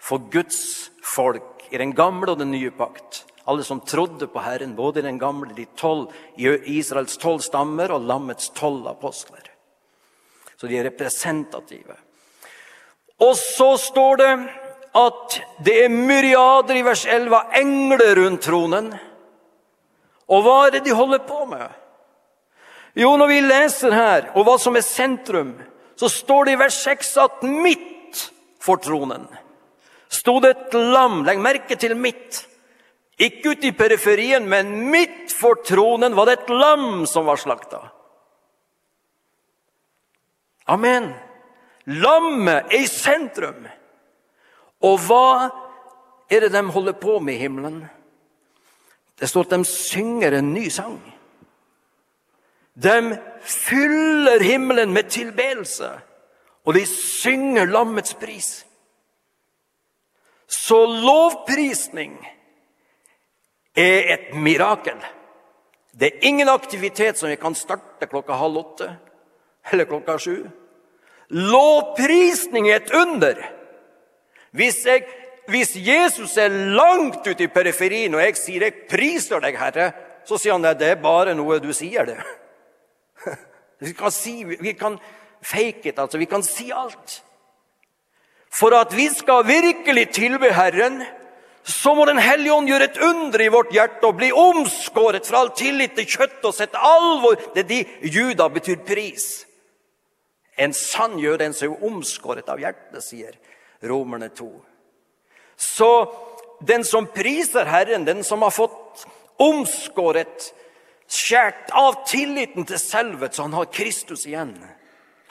for 0.00 0.30
Guds 0.30 0.90
folk 1.02 1.66
i 1.70 1.78
den 1.78 1.94
gamle 1.94 2.32
og 2.32 2.40
den 2.40 2.52
nye 2.54 2.70
pakt. 2.74 3.24
Alle 3.50 3.64
som 3.66 3.82
trodde 3.82 4.28
på 4.30 4.42
Herren, 4.44 4.76
både 4.76 5.00
i 5.00 5.06
den 5.06 5.18
gamle, 5.18 5.50
de 5.56 5.66
12, 5.76 6.06
Israels 6.70 7.16
tolv 7.18 7.42
stammer 7.42 7.90
og 7.90 8.06
lammets 8.06 8.52
tolv 8.54 8.86
apostler. 8.90 9.50
Så 10.56 10.68
de 10.68 10.78
er 10.78 10.86
representative. 10.86 11.96
Og 13.20 13.34
så 13.36 13.74
står 13.80 14.20
det 14.20 14.32
at 14.96 15.36
det 15.64 15.76
er 15.84 15.92
myriader 15.92 16.80
i 16.80 16.84
vers 16.86 17.04
11 17.06 17.36
av 17.36 17.58
engler 17.60 18.14
rundt 18.18 18.42
tronen. 18.42 18.88
Og 20.30 20.42
hva 20.46 20.56
er 20.66 20.76
det 20.76 20.84
de 20.86 20.96
holder 20.96 21.22
på 21.26 21.44
med? 21.50 21.66
Jo, 22.98 23.14
når 23.18 23.30
vi 23.30 23.42
leser 23.44 23.94
her, 23.94 24.32
og 24.34 24.46
hva 24.46 24.56
som 24.58 24.74
er 24.78 24.86
sentrum, 24.86 25.54
så 25.98 26.10
står 26.10 26.48
det 26.48 26.56
i 26.56 26.60
vers 26.64 26.80
6 26.82 27.12
at 27.22 27.46
midt 27.46 28.24
for 28.60 28.82
tronen 28.82 29.28
sto 30.10 30.40
det 30.40 30.50
et 30.50 30.74
lam. 30.74 31.22
Legg 31.26 31.40
merke 31.42 31.78
til 31.78 31.94
midt. 31.96 32.44
Ikke 33.20 33.54
ute 33.54 33.68
i 33.68 33.76
periferien, 33.76 34.46
men 34.48 34.72
midt 34.90 35.32
for 35.36 35.60
tronen 35.66 36.16
var 36.16 36.28
det 36.28 36.38
et 36.38 36.52
lam 36.54 37.04
som 37.06 37.28
var 37.28 37.40
slakta. 37.40 37.82
Amen. 40.70 41.10
Lammet 42.00 42.70
er 42.70 42.80
i 42.80 42.88
sentrum. 42.88 43.66
Og 44.80 45.00
hva 45.04 45.50
er 46.30 46.46
det 46.46 46.52
de 46.54 46.62
holder 46.72 46.96
på 46.96 47.18
med 47.20 47.34
i 47.34 47.42
himmelen? 47.44 47.82
Det 49.20 49.28
står 49.28 49.48
at 49.48 49.56
de 49.58 49.64
synger 49.68 50.38
en 50.38 50.54
ny 50.54 50.68
sang. 50.72 51.00
De 52.74 53.18
fyller 53.44 54.40
himmelen 54.40 54.92
med 54.92 55.10
tilbedelse, 55.12 55.90
og 56.64 56.74
de 56.74 56.86
synger 56.86 57.68
lammets 57.68 58.14
pris. 58.14 58.50
Så 60.46 60.78
lovprisning 60.86 62.16
er 63.76 64.14
et 64.14 64.32
mirakel. 64.34 64.96
Det 65.92 66.06
er 66.06 66.26
ingen 66.26 66.48
aktivitet 66.48 67.18
som 67.18 67.28
vi 67.28 67.36
kan 67.36 67.54
starte 67.54 68.08
klokka 68.08 68.38
halv 68.38 68.56
åtte 68.56 68.88
eller 69.70 69.84
klokka 69.84 70.18
sju. 70.18 70.48
Lovprisning 71.28 72.70
er 72.70 72.80
et 72.80 72.94
under. 72.94 73.59
Hvis, 74.50 74.84
jeg, 74.86 75.04
hvis 75.48 75.76
Jesus 75.76 76.36
er 76.36 76.48
langt 76.48 77.26
ute 77.26 77.44
i 77.44 77.52
periferien, 77.52 78.14
og 78.14 78.20
jeg 78.20 78.36
sier 78.36 78.62
'jeg 78.62 78.86
priser 78.90 79.40
deg, 79.40 79.58
Herre', 79.58 79.92
så 80.24 80.38
sier 80.38 80.52
han 80.52 80.64
at 80.64 80.78
det 80.78 80.88
er 80.88 81.02
bare 81.02 81.34
noe 81.34 81.58
du 81.58 81.72
sier. 81.72 82.04
det. 82.04 82.18
Vi 83.80 83.92
kan, 83.92 84.10
si, 84.10 84.44
vi 84.44 84.72
kan 84.72 84.98
fake 85.42 85.88
it, 85.88 85.98
altså. 85.98 86.18
Vi 86.18 86.26
kan 86.28 86.42
si 86.42 86.70
alt. 86.70 87.22
For 88.52 88.74
at 88.76 88.96
vi 88.96 89.06
skal 89.08 89.46
virkelig 89.46 90.10
tilbe 90.12 90.52
Herren, 90.52 91.02
så 91.64 91.94
må 91.94 92.04
Den 92.04 92.18
hellige 92.18 92.52
ånd 92.52 92.68
gjøre 92.68 92.84
et 92.84 92.98
under 92.98 93.40
i 93.40 93.48
vårt 93.48 93.72
hjerte 93.72 94.06
og 94.06 94.16
bli 94.16 94.32
omskåret 94.32 95.26
fra 95.26 95.40
all 95.40 95.52
tillit 95.56 95.94
til 95.96 96.08
kjøtt 96.08 96.44
og 96.44 96.54
sette 96.54 96.76
alvor 96.76 97.36
Det 97.54 97.68
de 97.68 97.84
juda 98.02 98.48
betyr 98.48 98.84
pris. 98.86 99.46
En 100.58 100.72
sann 100.72 101.18
gjør 101.18 101.40
en 101.40 101.54
er 101.54 101.84
omskåret 101.86 102.48
av 102.48 102.60
hjertet, 102.60 103.04
sier 103.04 103.36
Romerne 103.82 104.28
2. 104.28 104.50
Så 105.56 105.90
den 106.60 106.84
som 106.84 107.06
priser 107.06 107.64
Herren, 107.64 108.04
den 108.04 108.24
som 108.24 108.42
har 108.42 108.52
fått 108.52 109.06
omskåret, 109.40 110.50
skjært 111.10 111.72
av 111.74 112.04
tilliten 112.08 112.66
til 112.68 112.78
selvet, 112.78 113.34
så 113.34 113.48
han 113.48 113.56
har 113.56 113.70
Kristus 113.72 114.26
igjen, 114.28 114.54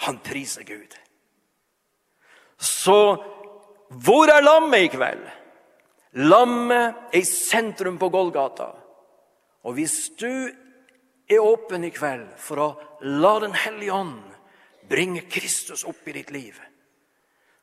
han 0.06 0.18
priser 0.26 0.66
Gud. 0.68 0.96
Så 2.60 3.00
hvor 3.90 4.30
er 4.30 4.44
lammet 4.44 4.86
i 4.86 4.90
kveld? 4.92 5.24
Lammet 6.20 7.14
er 7.14 7.22
i 7.22 7.26
sentrum 7.26 7.98
på 8.02 8.10
Golgata. 8.12 8.74
Og 9.64 9.78
hvis 9.78 10.10
du 10.20 10.50
er 11.30 11.46
åpen 11.46 11.86
i 11.86 11.94
kveld 11.94 12.28
for 12.42 12.64
å 12.64 12.70
la 13.06 13.38
Den 13.40 13.54
hellige 13.56 13.94
ånd 13.96 14.26
bringe 14.90 15.22
Kristus 15.30 15.86
opp 15.88 16.08
i 16.10 16.16
ditt 16.18 16.32
liv, 16.34 16.58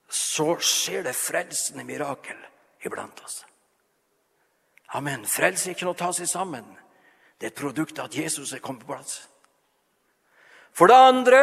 så 0.09 0.55
skjer 0.63 1.07
det 1.07 1.17
frelsende 1.19 1.85
mirakel 1.85 2.39
iblant 2.87 3.21
oss. 3.25 3.45
Amen. 4.95 5.27
Frelse 5.27 5.71
er 5.71 5.75
ikke 5.75 5.89
noe 5.89 5.97
å 5.97 5.99
ta 5.99 6.13
seg 6.15 6.29
sammen. 6.31 6.67
Det 7.37 7.49
er 7.49 7.53
et 7.53 7.59
produkt 7.59 7.99
av 7.99 8.09
at 8.09 8.17
Jesus 8.17 8.53
er 8.55 8.63
kommet 8.65 8.87
på 8.87 8.95
plass. 8.95 9.27
For 10.77 10.89
det 10.89 10.97
andre 10.97 11.41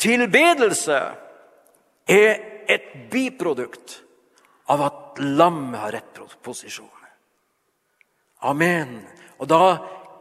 tilbedelse 0.00 0.98
er 2.10 2.32
et 2.72 2.90
biprodukt 3.12 4.00
av 4.72 4.82
at 4.88 5.22
lammet 5.22 5.80
har 5.80 5.94
rett 5.94 6.20
posisjon. 6.42 6.90
Amen. 8.42 9.02
Og 9.38 9.48
da 9.48 9.64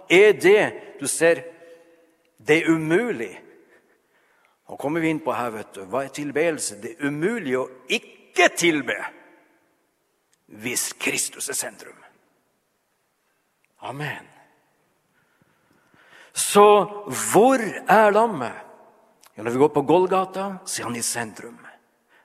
er 0.10 0.34
det 0.34 0.63
Du 1.01 1.08
ser, 1.08 1.41
det 2.38 2.62
er 2.62 2.70
umulig. 2.70 3.41
Nå 4.72 4.78
kommer 4.78 5.04
vi 5.04 5.10
inn 5.12 5.20
på 5.20 5.34
her, 5.36 5.50
vet 5.51 5.74
du. 5.75 5.82
Hva 5.92 6.06
er 6.06 6.13
tilbedelse? 6.16 6.78
Det 6.80 6.94
er 6.94 7.10
umulig 7.12 7.58
å 7.60 7.66
ikke 7.92 8.48
tilbe 8.56 8.96
hvis 10.63 10.94
Kristus 10.96 11.50
er 11.51 11.60
sentrum. 11.60 11.98
Amen. 13.84 14.32
Så 16.32 16.63
hvor 17.04 17.60
er 17.60 18.16
lammet? 18.16 18.63
Ja, 19.36 19.44
når 19.44 19.51
vi 19.51 19.63
går 19.66 19.75
på 19.75 19.84
Golgata, 19.92 20.48
så 20.63 20.82
er 20.82 20.88
han 20.88 20.96
i 20.96 21.04
sentrum. 21.04 21.60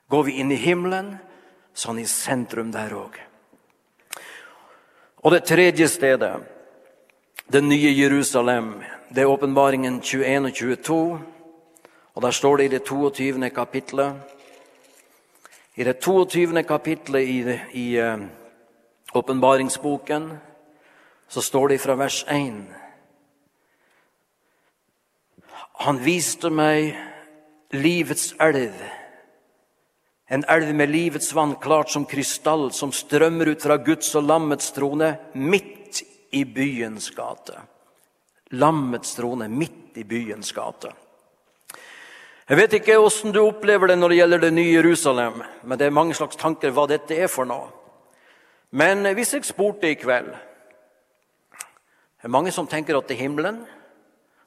Går 0.07 0.27
vi 0.31 0.39
inn 0.39 0.55
i 0.55 0.63
himmelen, 0.63 1.17
så 1.75 1.89
er 1.89 1.97
han 1.97 2.03
i 2.07 2.11
sentrum 2.11 2.71
der 2.71 2.95
òg. 2.95 3.23
Og 5.27 5.35
det 5.35 5.49
tredje 5.51 5.91
stedet, 5.91 6.37
det 7.51 7.67
nye 7.67 7.91
Jerusalem, 7.91 8.77
det 9.11 9.25
er 9.25 9.35
åpenbaringen 9.35 9.99
21 9.99 10.47
og 10.47 10.55
22. 10.55 11.01
Og 12.17 12.23
der 12.23 12.31
står 12.33 12.57
det 12.57 12.65
i 12.65 12.69
det 12.69 12.85
22. 12.85 13.51
kapitlet 13.51 14.15
I 15.77 15.85
det 15.85 16.01
22. 16.01 16.63
kapitlet 16.63 17.29
i, 17.73 18.01
uh, 18.01 18.25
åpenbaringsboken 19.15 20.31
så 21.29 21.43
står 21.43 21.69
det 21.69 21.81
fra 21.81 21.95
vers 21.95 22.25
1 22.31 22.65
Han 25.85 26.05
viste 26.05 26.51
meg 26.51 26.97
livets 27.71 28.33
elv 28.41 28.73
en 30.29 30.43
elv 30.49 30.75
med 30.75 30.91
livets 30.91 31.35
vann, 31.35 31.55
klart 31.63 31.91
som 31.91 32.05
krystall, 32.05 32.73
som 32.73 32.91
strømmer 32.93 33.53
ut 33.53 33.63
fra 33.63 33.77
Guds 33.79 34.09
og 34.19 34.25
lammets 34.27 34.73
trone 34.75 35.13
midt 35.39 36.01
i 36.35 36.43
byens 36.45 37.13
gate. 37.15 37.61
Lammets 38.59 39.15
trone 39.15 39.47
midt 39.49 39.95
i 39.95 40.03
byens 40.03 40.51
gate. 40.53 40.91
Jeg 42.47 42.61
vet 42.61 42.75
ikke 42.79 42.99
åssen 43.03 43.33
du 43.35 43.41
opplever 43.43 43.91
det 43.91 43.97
når 43.99 44.13
det 44.13 44.19
gjelder 44.21 44.43
det 44.45 44.53
nye 44.55 44.75
Jerusalem, 44.77 45.41
men 45.67 45.79
det 45.79 45.89
er 45.89 45.95
mange 45.95 46.15
slags 46.15 46.39
tanker 46.39 46.71
hva 46.71 46.85
dette 46.87 47.17
er 47.19 47.27
for 47.27 47.49
noe. 47.49 47.73
Men 48.71 49.03
hvis 49.19 49.35
jeg 49.35 49.47
spurte 49.47 49.91
i 49.91 49.99
kveld 49.99 50.31
Det 52.17 52.29
er 52.29 52.35
mange 52.35 52.51
som 52.53 52.67
tenker 52.67 52.97
at 52.99 53.09
det 53.09 53.15
er 53.15 53.27
himmelen. 53.27 53.61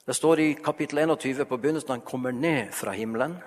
Det 0.07 0.15
står 0.15 0.39
i 0.39 0.47
kapittel 0.63 0.99
21 0.99 1.45
på 1.45 1.57
begynnelsen 1.57 1.91
at 1.91 1.99
han 1.99 2.07
kommer 2.07 2.31
ned 2.31 2.71
fra 2.71 2.91
himmelen. 2.91 3.37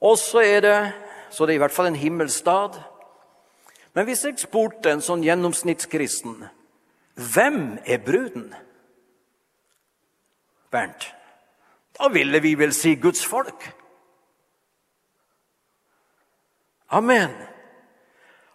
Og 0.00 0.18
så 0.18 0.40
er 0.40 0.60
det 0.60 0.92
så 1.30 1.46
det 1.46 1.54
er 1.54 1.60
i 1.60 1.62
hvert 1.62 1.72
fall 1.72 1.86
en 1.86 1.96
himmelstad. 1.96 2.80
Men 3.94 4.04
hvis 4.04 4.24
jeg 4.24 4.40
spurte 4.40 4.90
en 4.92 5.00
sånn 5.00 5.24
gjennomsnittskristen 5.24 6.42
hvem 7.14 7.78
er 7.84 8.00
bruden? 8.04 8.52
Bernt, 10.72 11.12
da 11.98 12.08
ville 12.08 12.40
vi 12.40 12.54
vel 12.58 12.72
si 12.74 12.94
Guds 12.94 13.24
folk. 13.24 13.68
Amen. 16.92 17.32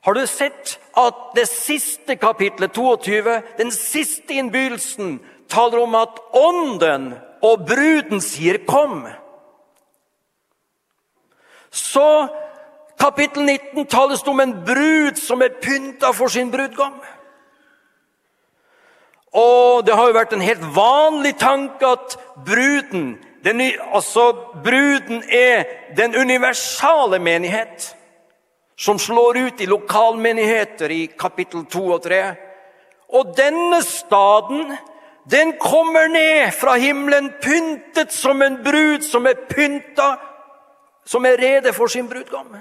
Har 0.01 0.13
du 0.13 0.27
sett 0.27 0.77
at 0.95 1.15
det 1.35 1.47
siste 1.49 2.15
kapitlet, 2.15 2.73
22, 2.73 3.41
den 3.57 3.71
siste 3.71 4.37
innbydelsen, 4.39 5.17
taler 5.49 5.81
om 5.83 5.95
at 5.99 6.19
Ånden 6.33 7.13
og 7.43 7.65
bruden 7.67 8.21
sier 8.21 8.57
'kom'? 8.57 9.07
Så 11.71 12.27
kapittel 12.99 13.43
19 13.43 13.85
tales 13.85 14.21
det 14.21 14.29
om 14.29 14.39
en 14.39 14.53
brud 14.65 15.17
som 15.17 15.41
er 15.41 15.59
pynta 15.61 16.13
for 16.13 16.27
sin 16.27 16.51
brudgom. 16.51 17.01
Og 19.33 19.85
det 19.85 19.95
har 19.95 20.07
jo 20.07 20.13
vært 20.13 20.33
en 20.33 20.41
helt 20.41 20.63
vanlig 20.75 21.35
tanke 21.39 21.85
at 21.85 22.17
bruden, 22.45 23.17
den, 23.43 23.61
altså 23.93 24.31
bruden 24.63 25.23
er 25.29 25.63
den 25.97 26.15
universale 26.15 27.19
menighet 27.19 27.95
som 28.77 28.99
slår 28.99 29.37
ut 29.37 29.61
i 29.61 29.65
lokalmenigheter 29.65 30.91
i 30.91 31.05
kapittel 31.19 31.65
2 31.65 31.85
og 31.91 32.01
3. 32.03 32.21
Og 33.09 33.33
denne 33.37 33.81
staden, 33.83 34.77
den 35.31 35.53
kommer 35.59 36.07
ned 36.07 36.51
fra 36.51 36.77
himmelen 36.77 37.31
pyntet 37.41 38.13
som 38.13 38.41
en 38.41 38.59
brud 38.63 39.05
som 39.05 39.25
er 39.25 39.45
pynta 39.49 40.17
som 41.07 41.25
er 41.25 41.39
rede 41.39 41.73
for 41.73 41.87
sin 41.87 42.09
brudgom. 42.09 42.57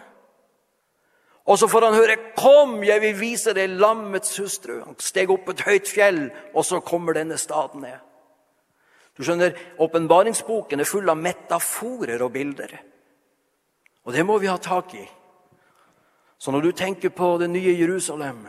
Og 1.47 1.59
så 1.59 1.69
får 1.69 1.85
han 1.85 1.95
høre 1.95 2.17
'Kom, 2.37 2.85
jeg 2.85 3.01
vil 3.01 3.21
vise 3.21 3.55
deg 3.55 3.71
lammets 3.71 4.39
hustru'. 4.39 4.85
Han 4.85 4.99
steg 4.99 5.31
opp 5.31 5.49
et 5.49 5.61
høyt 5.61 5.89
fjell, 5.89 6.31
og 6.55 6.65
så 6.65 6.81
kommer 6.81 7.12
denne 7.12 7.39
staden 7.39 7.81
ned. 7.81 7.99
Du 9.17 9.25
skjønner, 9.25 9.57
Åpenbaringsboken 9.81 10.81
er 10.81 10.89
full 10.89 11.09
av 11.09 11.17
metaforer 11.17 12.21
og 12.23 12.33
bilder. 12.35 12.75
Og 14.05 14.13
det 14.13 14.25
må 14.27 14.37
vi 14.39 14.51
ha 14.51 14.59
tak 14.61 14.95
i. 14.95 15.05
Så 16.39 16.53
når 16.53 16.69
du 16.69 16.73
tenker 16.77 17.15
på 17.17 17.39
det 17.41 17.49
nye 17.51 17.73
Jerusalem 17.73 18.47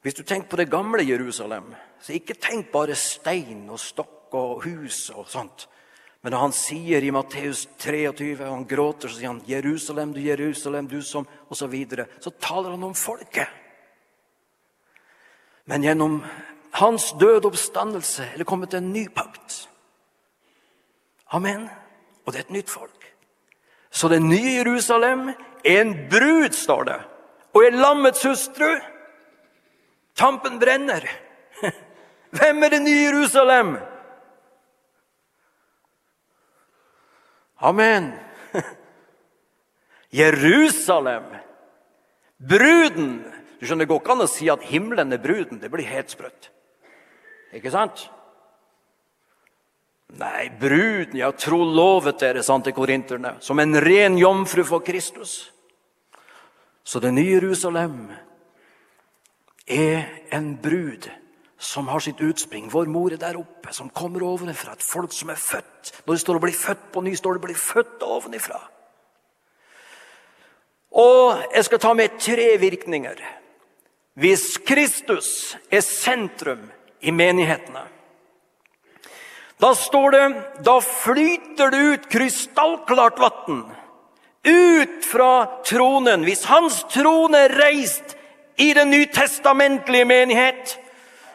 Hvis 0.00 0.14
du 0.14 0.22
tenker 0.24 0.48
på 0.48 0.56
det 0.56 0.70
gamle 0.72 1.04
Jerusalem, 1.04 1.74
så 2.00 2.14
ikke 2.16 2.38
tenk 2.40 2.70
bare 2.72 2.94
stein 2.96 3.66
og 3.68 3.76
stokk 3.76 4.32
og 4.32 4.62
hus 4.64 5.10
og 5.12 5.26
sånt. 5.28 5.66
Men 6.22 6.32
når 6.32 6.40
han 6.40 6.54
sier 6.56 7.04
i 7.04 7.12
Matteus 7.12 7.66
23, 7.80 8.30
og 8.38 8.54
han 8.54 8.64
gråter, 8.68 9.08
så 9.08 9.18
sier 9.18 9.28
han 9.28 9.42
'Jerusalem, 9.44 10.14
du 10.14 10.20
Jerusalem, 10.20 10.88
du 10.88 11.02
som' 11.02 11.26
Og 11.50 11.56
så, 11.56 11.66
videre, 11.66 12.06
så 12.20 12.30
taler 12.30 12.70
han 12.70 12.82
om 12.82 12.94
folket. 12.94 13.48
Men 15.64 15.82
gjennom 15.82 16.24
hans 16.70 17.12
død 17.18 17.48
oppstandelse 17.50 18.24
er 18.32 18.38
det 18.38 18.46
kommet 18.46 18.74
en 18.74 18.92
ny 18.92 19.08
pakt. 19.14 19.66
Amen. 21.32 21.68
Og 22.26 22.32
det 22.32 22.40
er 22.40 22.46
et 22.48 22.56
nytt 22.58 22.70
folk. 22.70 23.06
Så 23.90 24.08
det 24.08 24.22
nye 24.22 24.60
Jerusalem 24.60 25.28
er 25.64 25.80
en 25.80 25.94
brud, 26.10 26.54
står 26.54 26.84
det, 26.86 26.98
og 27.54 27.64
er 27.64 27.78
lammets 27.78 28.22
hustru. 28.22 28.70
Tampen 30.14 30.60
brenner. 30.60 31.06
Hvem 32.36 32.62
er 32.62 32.74
det 32.74 32.82
nye 32.82 33.02
Jerusalem? 33.08 33.76
Amen. 37.60 38.12
Jerusalem, 40.20 41.24
bruden 42.38 43.24
Du 43.60 43.66
skjønner, 43.66 43.84
Det 43.84 43.90
går 43.90 43.98
ikke 44.00 44.12
an 44.14 44.24
å 44.24 44.30
si 44.30 44.46
at 44.48 44.62
himmelen 44.64 45.12
er 45.12 45.20
bruden. 45.20 45.58
Det 45.60 45.68
blir 45.68 45.84
helt 45.84 46.08
sprøtt. 46.08 46.48
Ikke 47.56 47.72
sant? 47.74 48.06
Nei, 50.18 50.48
bruden, 50.58 51.18
ja, 51.20 51.30
tro 51.38 51.60
lovet 51.62 52.18
dere, 52.22 52.42
sant, 52.42 52.66
til 52.66 52.74
korinterne, 52.74 53.36
som 53.42 53.58
en 53.62 53.78
ren 53.78 54.18
jomfru 54.18 54.64
for 54.66 54.82
Kristus. 54.82 55.52
Så 56.82 56.98
det 57.02 57.12
nye 57.14 57.36
Jerusalem 57.36 58.08
er 59.70 60.08
en 60.34 60.56
brud 60.58 61.06
som 61.60 61.90
har 61.92 62.02
sitt 62.02 62.20
utspring. 62.24 62.70
Vår 62.72 62.88
mor 62.90 63.12
er 63.12 63.20
der 63.20 63.38
oppe, 63.38 63.70
som 63.76 63.92
kommer 63.92 64.24
ovenfra. 64.26 64.74
Et 64.74 64.82
folk 64.82 65.12
som 65.14 65.30
er 65.30 65.38
født. 65.38 65.92
Når 66.06 66.16
det 66.16 66.22
står 66.24 66.40
å 66.40 66.42
bli 66.42 66.56
født 66.56 66.86
på 66.90 67.02
ny, 67.04 67.14
står 67.14 67.36
det 67.36 67.42
å 67.42 67.46
bli 67.46 67.58
født 67.58 68.06
ovenifra. 68.06 68.60
Og 70.98 71.44
jeg 71.54 71.68
skal 71.68 71.82
ta 71.84 71.92
med 71.94 72.16
tre 72.18 72.48
virkninger. 72.58 73.20
Hvis 74.18 74.56
Kristus 74.66 75.54
er 75.70 75.84
sentrum 75.86 76.64
i 77.00 77.12
menighetene, 77.12 77.86
da 79.60 79.74
står 79.76 80.10
det 80.10 80.24
da 80.64 80.78
flyter 80.80 81.70
det 81.70 81.80
ut 81.94 82.08
krystallklart 82.12 83.18
vann 83.20 83.64
ut 84.42 85.04
fra 85.04 85.46
tronen. 85.64 86.24
Hvis 86.24 86.44
hans 86.48 86.82
trone 86.92 87.46
er 87.46 87.56
reist 87.60 88.16
i 88.60 88.72
den 88.76 88.90
nytestamentlige 88.90 90.04
menighet, 90.04 90.78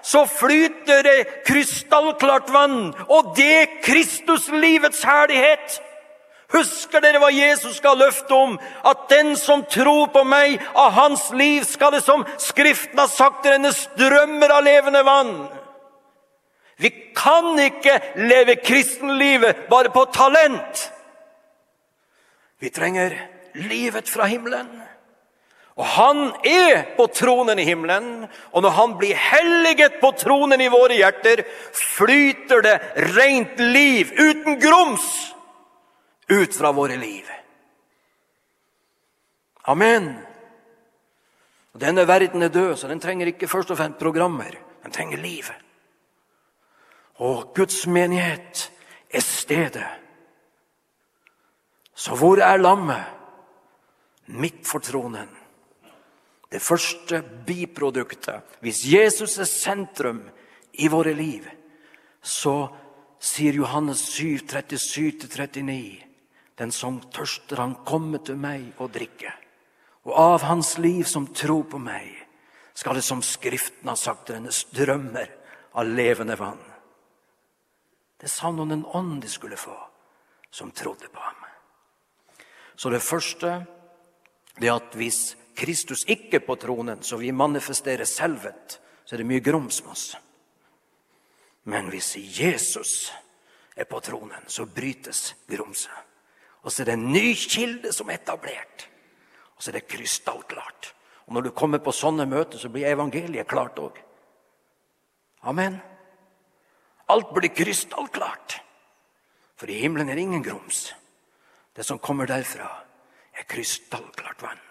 så 0.06 0.25
flyter 0.30 1.01
det 1.04 1.45
krystallklart 1.47 2.49
vann, 2.54 2.93
og 3.10 3.34
det 3.38 3.51
er 3.62 3.78
Kristuslivets 3.84 5.04
herlighet. 5.04 5.80
Husker 6.53 7.01
dere 7.01 7.19
hva 7.19 7.31
Jesus 7.34 7.79
skal 7.79 7.97
løfte 7.97 8.34
om? 8.38 8.55
At 8.86 9.08
den 9.10 9.34
som 9.39 9.63
tror 9.69 10.12
på 10.13 10.21
meg, 10.27 10.60
av 10.77 10.93
hans 10.93 11.27
liv 11.34 11.65
skal 11.65 11.95
det, 11.95 12.03
som 12.05 12.25
Skriften 12.41 13.01
har 13.01 13.10
sagt, 13.10 13.47
renne 13.49 13.73
strømmer 13.73 14.53
av 14.53 14.65
levende 14.65 15.01
vann. 15.08 15.36
Vi 16.77 16.91
kan 17.15 17.55
ikke 17.60 17.97
leve 18.19 18.58
kristenlivet 18.60 19.65
bare 19.71 19.89
på 19.89 20.05
talent. 20.13 20.89
Vi 22.60 22.69
trenger 22.69 23.15
livet 23.55 24.10
fra 24.12 24.27
himmelen. 24.29 24.69
Og 25.75 25.88
han 25.91 26.19
er 26.47 26.86
på 26.95 27.08
tronen 27.12 27.60
i 27.60 27.65
himmelen, 27.67 28.27
og 28.55 28.63
når 28.63 28.75
han 28.77 28.93
blir 28.99 29.17
helliget 29.19 29.97
på 29.99 30.13
tronen 30.15 30.62
i 30.63 30.71
våre 30.71 30.95
hjerter, 30.95 31.41
flyter 31.75 32.63
det 32.63 32.75
rent 33.17 33.60
liv 33.60 34.13
uten 34.15 34.55
grums 34.62 35.35
ut 36.28 36.56
fra 36.56 36.72
våre 36.72 36.98
liv. 36.98 37.26
Amen. 39.66 40.14
Denne 41.76 42.06
verden 42.08 42.44
er 42.44 42.54
død, 42.54 42.76
så 42.78 42.88
den 42.88 43.02
trenger 43.04 43.28
ikke 43.32 43.50
først 43.50 43.72
og 43.74 43.78
fremst 43.78 44.00
programmer. 44.00 44.56
Den 44.84 44.94
trenger 44.94 45.18
liv. 45.18 45.50
Og 47.16 47.54
Guds 47.56 47.88
menighet 47.88 48.72
er 49.10 49.22
stedet. 49.22 49.88
Så 51.96 52.16
hvor 52.16 52.38
er 52.38 52.58
lammet? 52.58 53.04
Midt 54.28 54.68
for 54.68 54.80
tronen. 54.80 55.30
Det 56.52 56.62
første 56.62 57.24
biproduktet. 57.46 58.42
Hvis 58.62 58.86
Jesus 58.94 59.38
er 59.38 59.50
sentrum 59.50 60.22
i 60.74 60.88
våre 60.88 61.14
liv, 61.14 61.46
så 62.22 62.68
sier 63.20 63.54
Johannes 63.54 64.00
7, 64.16 64.38
37-39 64.48 66.05
Den 66.56 66.72
som 66.72 67.02
tørster, 67.12 67.60
han 67.60 67.76
kommer 67.86 68.24
til 68.24 68.38
meg 68.39 68.78
og 68.80 68.94
drikker. 68.96 69.34
Og 70.06 70.13
av 70.13 70.46
hans 70.48 70.78
liv 70.78 71.04
som 71.10 71.28
tror 71.34 71.65
på 71.68 71.80
meg, 71.82 72.13
skal 72.76 72.96
det 72.96 73.06
som 73.08 73.24
Skriften 73.24 73.89
har 73.89 74.00
sagt, 74.00 74.30
renne 74.30 74.52
strømmer 74.52 75.32
av 75.76 75.88
levende 75.88 76.36
vann. 76.39 76.62
Det 78.20 78.30
sa 78.32 78.48
han 78.48 78.60
om 78.60 78.86
ånd 78.96 79.22
de 79.22 79.32
skulle 79.32 79.60
få, 79.60 79.76
som 80.52 80.72
trodde 80.72 81.08
på 81.12 81.20
ham. 81.20 81.41
Så 82.76 82.89
det 82.89 83.04
første 83.04 83.65
det 84.60 84.68
er 84.70 84.78
at 84.78 84.96
hvis 84.96 85.36
Kristus 85.56 86.06
ikke 86.08 86.39
er 86.39 86.48
på 86.48 86.56
tronen, 86.60 87.04
så 87.04 87.18
vi 87.20 87.32
manifesterer 87.32 88.08
selvet, 88.08 88.80
så 89.06 89.15
er 89.15 89.24
det 89.24 89.28
mye 89.28 89.44
grums 89.44 89.82
med 89.84 89.91
oss. 89.91 90.06
Men 91.72 91.89
hvis 91.91 92.15
Jesus 92.39 93.12
er 93.76 93.88
på 93.89 94.00
tronen, 94.00 94.48
så 94.48 94.65
brytes 94.65 95.34
grumset. 95.50 96.05
Og 96.65 96.73
så 96.73 96.82
er 96.82 96.89
det 96.89 96.97
en 96.97 97.12
ny 97.13 97.36
kilde 97.38 97.91
som 97.93 98.10
er 98.10 98.17
etablert. 98.17 98.88
Og 99.56 99.63
så 99.63 99.69
er 99.69 99.80
det 99.80 99.88
krystallklart. 99.88 100.91
Og 101.25 101.38
når 101.38 101.47
du 101.47 101.51
kommer 101.58 101.82
på 101.82 101.93
sånne 101.93 102.25
møter, 102.30 102.58
så 102.58 102.69
blir 102.73 102.89
evangeliet 102.89 103.47
klart 103.49 103.78
òg. 103.82 103.97
Amen. 105.45 105.78
Alt 107.13 107.32
blir 107.34 107.54
krystallklart. 107.54 108.60
For 109.56 109.69
i 109.69 109.78
himmelen 109.80 110.10
er 110.10 110.17
det 110.17 110.25
ingen 110.25 110.43
grums. 110.43 110.89
Det 111.75 111.86
som 111.86 112.01
kommer 112.01 112.28
derfra, 112.28 112.67
er 113.36 113.47
krystallklart 113.49 114.41
vann. 114.41 114.62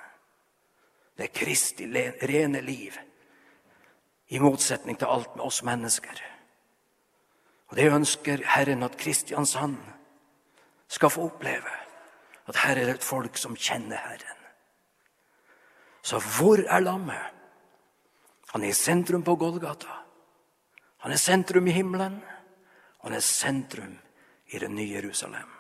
Det 1.15 1.29
er 1.29 1.37
Kristi 1.37 1.87
rene 1.87 2.61
liv, 2.61 2.97
i 4.29 4.39
motsetning 4.43 4.99
til 4.99 5.07
alt 5.07 5.37
med 5.37 5.45
oss 5.45 5.63
mennesker. 5.63 6.23
Og 7.71 7.77
Det 7.77 7.93
ønsker 7.93 8.43
Herren 8.47 8.83
at 8.83 8.97
Kristiansand 8.99 9.77
skal 10.89 11.11
få 11.11 11.29
oppleve. 11.29 11.84
At 12.49 12.57
her 12.57 12.77
er 12.77 12.89
det 12.89 12.95
et 12.99 13.05
folk 13.05 13.37
som 13.41 13.57
kjenner 13.57 13.97
Herren. 13.97 14.41
Så 16.05 16.21
hvor 16.37 16.61
er 16.61 16.85
lammet? 16.85 17.33
Han 18.53 18.63
er 18.63 18.69
i 18.69 18.77
sentrum 18.77 19.23
på 19.25 19.37
Golgata. 19.37 20.01
Han 20.99 21.13
er 21.13 21.17
sentrum 21.17 21.67
i 21.67 21.75
himmelen. 21.75 22.21
Og 22.99 23.09
han 23.11 23.17
er 23.17 23.25
sentrum 23.25 23.99
i 24.53 24.59
det 24.59 24.71
nye 24.71 24.93
Jerusalem. 24.95 25.51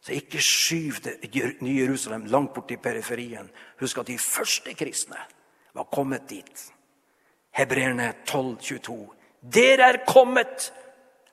Så 0.00 0.12
ikke 0.12 0.40
skyv 0.42 1.02
det 1.04 1.60
nye 1.60 1.82
Jerusalem 1.82 2.24
langt 2.24 2.54
bort 2.54 2.70
i 2.70 2.76
periferien. 2.76 3.50
Husk 3.80 3.98
at 3.98 4.06
de 4.06 4.18
første 4.18 4.74
kristne 4.74 5.18
var 5.74 5.84
kommet 5.92 6.30
dit. 6.30 6.72
Hebreerne 7.50 8.12
12, 8.26 8.56
22. 8.56 9.08
Dere 9.54 9.92
er 9.92 9.98
kommet, 10.06 10.72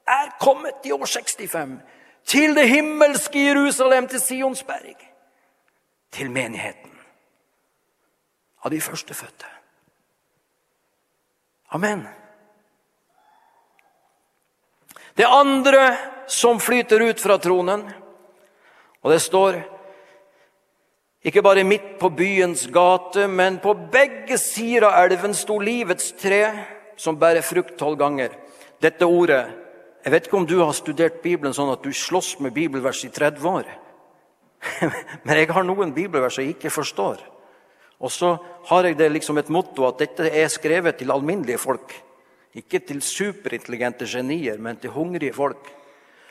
er 0.07 0.33
kommet 0.39 0.85
i 0.85 0.91
år 0.91 1.05
65 1.05 1.79
til 2.25 2.55
det 2.55 2.67
himmelske 2.69 3.45
Jerusalem, 3.47 4.07
til 4.07 4.21
Sionsberg. 4.21 4.95
Til 6.11 6.31
menigheten 6.31 6.91
av 8.65 8.71
de 8.71 8.81
førstefødte. 8.81 9.49
Amen. 11.75 12.07
Det 15.15 15.25
andre 15.27 15.97
som 16.27 16.59
flyter 16.59 17.03
ut 17.09 17.21
fra 17.21 17.37
tronen 17.37 17.85
og 19.05 19.11
det 19.13 19.21
står 19.21 19.59
ikke 21.25 21.43
bare 21.45 21.63
midt 21.65 21.99
på 22.01 22.09
byens 22.09 22.65
gate, 22.73 23.27
men 23.27 23.59
på 23.61 23.75
begge 23.93 24.37
sider 24.41 24.87
av 24.87 24.97
elven 25.03 25.33
sto 25.37 25.59
livets 25.61 26.11
tre, 26.17 26.41
som 26.97 27.17
bærer 27.21 27.45
frukt 27.45 27.77
tolv 27.77 27.99
ganger. 28.01 28.33
Dette 28.81 29.05
ordet 29.05 29.43
Jeg 30.05 30.13
vet 30.13 30.27
ikke 30.27 30.37
om 30.37 30.45
du 30.45 30.59
har 30.61 30.73
studert 30.77 31.23
Bibelen 31.23 31.53
sånn 31.57 31.71
at 31.73 31.81
du 31.81 31.89
slåss 31.89 32.35
med 32.45 32.53
bibelvers 32.53 32.99
i 33.07 33.09
30 33.09 33.47
år. 33.49 33.69
Men 35.25 35.39
jeg 35.39 35.49
har 35.49 35.65
noen 35.65 35.95
bibelvers 35.95 36.37
jeg 36.37 36.53
ikke 36.53 36.69
forstår. 36.69 37.23
Og 38.05 38.11
så 38.13 38.35
har 38.69 38.85
jeg 38.85 38.99
det 38.99 39.07
liksom 39.15 39.39
et 39.41 39.49
motto 39.49 39.87
at 39.87 40.03
dette 40.03 40.29
er 40.29 40.51
skrevet 40.53 40.99
til 40.99 41.13
alminnelige 41.13 41.57
folk. 41.57 41.95
Ikke 42.53 42.83
til 42.85 43.01
superintelligente 43.01 44.05
genier, 44.05 44.61
men 44.61 44.77
til 44.77 44.93
hungrige 44.93 45.33
folk. 45.33 45.71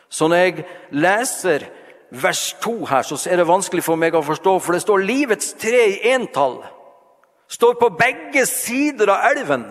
Så 0.08 0.28
når 0.30 0.36
jeg 0.44 0.64
leser 0.94 1.66
vers 2.14 2.46
2 2.62 2.76
her, 2.88 3.02
så 3.02 3.18
er 3.28 3.42
det 3.42 3.48
vanskelig 3.48 3.82
for 3.84 3.98
meg 3.98 4.14
å 4.14 4.22
forstå, 4.24 4.58
for 4.62 4.72
det 4.72 4.84
står 4.84 5.02
'livets 5.02 5.54
tre' 5.58 5.86
i 5.98 6.12
entall. 6.14 6.62
Står 7.48 7.74
på 7.74 7.90
begge 7.98 8.46
sider 8.46 9.10
av 9.10 9.32
elven. 9.34 9.66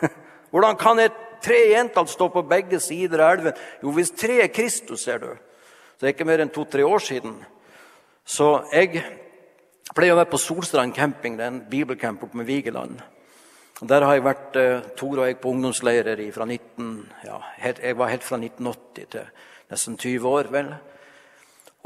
Hvordan 0.50 0.76
kan 0.76 0.98
et 0.98 1.29
tre 1.42 1.60
jenter 1.72 2.08
står 2.10 2.32
på 2.34 2.46
begge 2.48 2.80
sider 2.82 3.22
av 3.24 3.38
elven? 3.38 3.62
Jo, 3.82 3.94
hvis 3.96 4.12
tre 4.16 4.40
er 4.44 4.52
Kristus, 4.54 5.04
ser 5.04 5.22
du. 5.22 5.30
Så 5.32 6.04
det 6.04 6.10
er 6.10 6.14
ikke 6.16 6.28
mer 6.28 6.42
enn 6.44 6.52
to-tre 6.52 6.84
år 6.86 7.02
siden. 7.04 7.34
Så 8.24 8.50
jeg 8.72 9.02
pleier 9.94 10.14
å 10.14 10.20
være 10.20 10.30
på 10.32 10.40
Solstrand 10.40 10.94
camping, 10.96 11.36
det 11.38 11.46
er 11.46 11.54
en 11.54 11.64
bibelcamp 11.70 12.22
oppe 12.24 12.38
med 12.40 12.48
Vigeland. 12.48 13.00
Der 13.80 14.04
har 14.04 14.16
jeg 14.16 14.26
vært 14.26 14.56
eh, 14.60 14.82
Tor 14.96 15.22
og 15.22 15.24
jeg 15.24 15.38
på 15.40 15.54
ungdomsleirer 15.54 16.20
fra 16.34 16.44
19, 16.44 16.90
ja, 17.24 17.38
jeg 17.64 17.96
var 17.96 18.12
helt 18.12 18.26
fra 18.26 18.36
1980 18.36 19.06
til 19.14 19.30
nesten 19.72 19.96
20 19.96 20.28
år. 20.28 20.50
vel. 20.52 20.74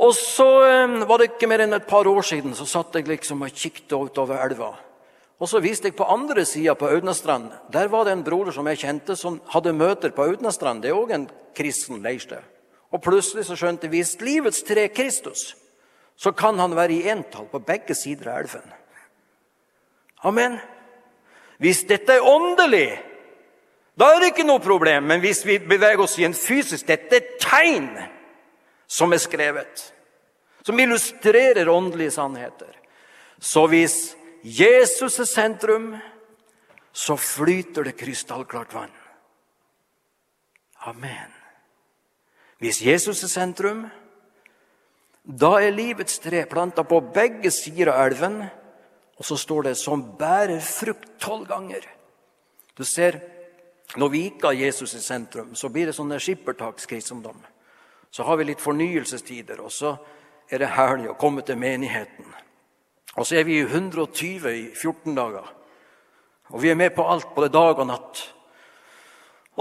Og 0.02 0.14
så 0.18 0.48
eh, 0.66 1.04
var 1.06 1.20
det 1.20 1.30
ikke 1.30 1.48
mer 1.50 1.62
enn 1.62 1.76
et 1.76 1.86
par 1.86 2.08
år 2.10 2.26
siden 2.26 2.56
så 2.58 2.66
satt 2.66 2.98
jeg 2.98 3.06
liksom 3.08 3.46
og 3.46 3.54
kikket 3.54 3.94
utover 3.94 4.42
elva. 4.42 4.72
Og 5.42 5.48
så 5.50 5.60
viste 5.60 5.90
jeg 5.90 5.96
på 5.98 6.06
andre 6.06 6.44
sida 6.46 6.76
på 6.78 6.88
Audnastrand. 6.88 7.50
Der 7.72 7.88
var 7.90 8.04
det 8.04 8.12
en 8.14 8.24
broder 8.24 8.54
som 8.54 8.66
jeg 8.70 8.78
kjente, 8.84 9.16
som 9.16 9.40
hadde 9.50 9.74
møter 9.74 10.14
på 10.14 10.28
Audnastrand. 10.30 10.82
Det 10.82 10.92
er 10.92 10.98
òg 10.98 11.14
en 11.14 11.26
kristen 11.56 12.02
leirsted. 12.02 12.42
Og 12.94 13.02
plutselig 13.02 13.48
så 13.48 13.56
skjønte 13.58 13.90
vi 13.90 13.98
hvis 13.98 14.20
livets 14.22 14.62
tre 14.62 14.86
Kristus, 14.94 15.56
så 16.16 16.30
kan 16.32 16.58
han 16.62 16.76
være 16.76 16.94
i 16.94 17.08
entall 17.10 17.48
på 17.50 17.58
begge 17.58 17.96
sider 17.98 18.30
av 18.30 18.44
elven. 18.44 18.68
Amen. 20.24 20.60
Hvis 21.58 21.82
dette 21.88 22.14
er 22.14 22.28
åndelig, 22.28 22.88
Da 23.94 24.08
er 24.10 24.20
det 24.20 24.32
ikke 24.32 24.46
noe 24.46 24.62
problem. 24.62 25.06
Men 25.06 25.20
hvis 25.22 25.44
vi 25.46 25.60
beveger 25.62 26.00
oss 26.02 26.16
i 26.18 26.26
en 26.26 26.34
fysisk 26.34 26.86
Dette 26.88 27.14
er 27.14 27.36
tegn 27.38 27.88
som 28.90 29.12
er 29.14 29.22
skrevet, 29.22 29.84
som 30.66 30.78
illustrerer 30.78 31.68
åndelige 31.68 32.10
sannheter. 32.14 32.70
Så 33.40 33.66
hvis 33.66 34.14
Jesus 34.44 35.16
er 35.18 35.24
sentrum, 35.24 35.94
så 36.92 37.16
flyter 37.16 37.88
det 37.88 37.96
krystallklart 37.96 38.74
vann. 38.74 38.92
Amen. 40.84 41.32
Hvis 42.60 42.82
Jesus 42.84 43.22
er 43.24 43.32
sentrum, 43.32 43.86
da 45.24 45.54
er 45.56 45.72
livets 45.72 46.18
tre 46.20 46.44
planta 46.44 46.84
på 46.84 47.00
begge 47.14 47.50
sider 47.50 47.88
av 47.94 48.04
elven, 48.04 48.42
og 49.16 49.24
så 49.24 49.36
står 49.36 49.62
det 49.62 49.76
'som 49.76 50.16
bærer 50.18 50.60
frukt 50.60 51.18
tolv 51.18 51.48
ganger'. 51.48 51.88
Du 52.76 52.84
ser, 52.84 53.20
når 53.96 54.08
vi 54.08 54.24
ikke 54.24 54.46
har 54.46 54.52
Jesus 54.66 54.94
i 54.94 55.00
sentrum, 55.00 55.54
så 55.54 55.68
blir 55.68 55.86
det 55.86 55.94
sånne 55.94 56.20
skippertakskristendom. 56.20 57.40
Så 58.10 58.22
har 58.22 58.36
vi 58.36 58.44
litt 58.44 58.60
fornyelsestider, 58.60 59.60
og 59.60 59.72
så 59.72 59.96
er 60.50 60.58
det 60.58 60.68
herlig 60.68 61.08
å 61.08 61.18
komme 61.18 61.42
til 61.42 61.56
menigheten. 61.56 62.43
Og 63.14 63.26
så 63.26 63.38
er 63.38 63.46
vi 63.46 63.60
i 63.60 63.66
120 63.66 64.48
i 64.50 64.64
14 64.74 65.14
dager. 65.14 65.46
Og 66.54 66.62
vi 66.62 66.70
er 66.70 66.78
med 66.78 66.90
på 66.94 67.06
alt, 67.08 67.30
både 67.34 67.52
dag 67.52 67.78
og 67.78 67.86
natt. 67.86 68.22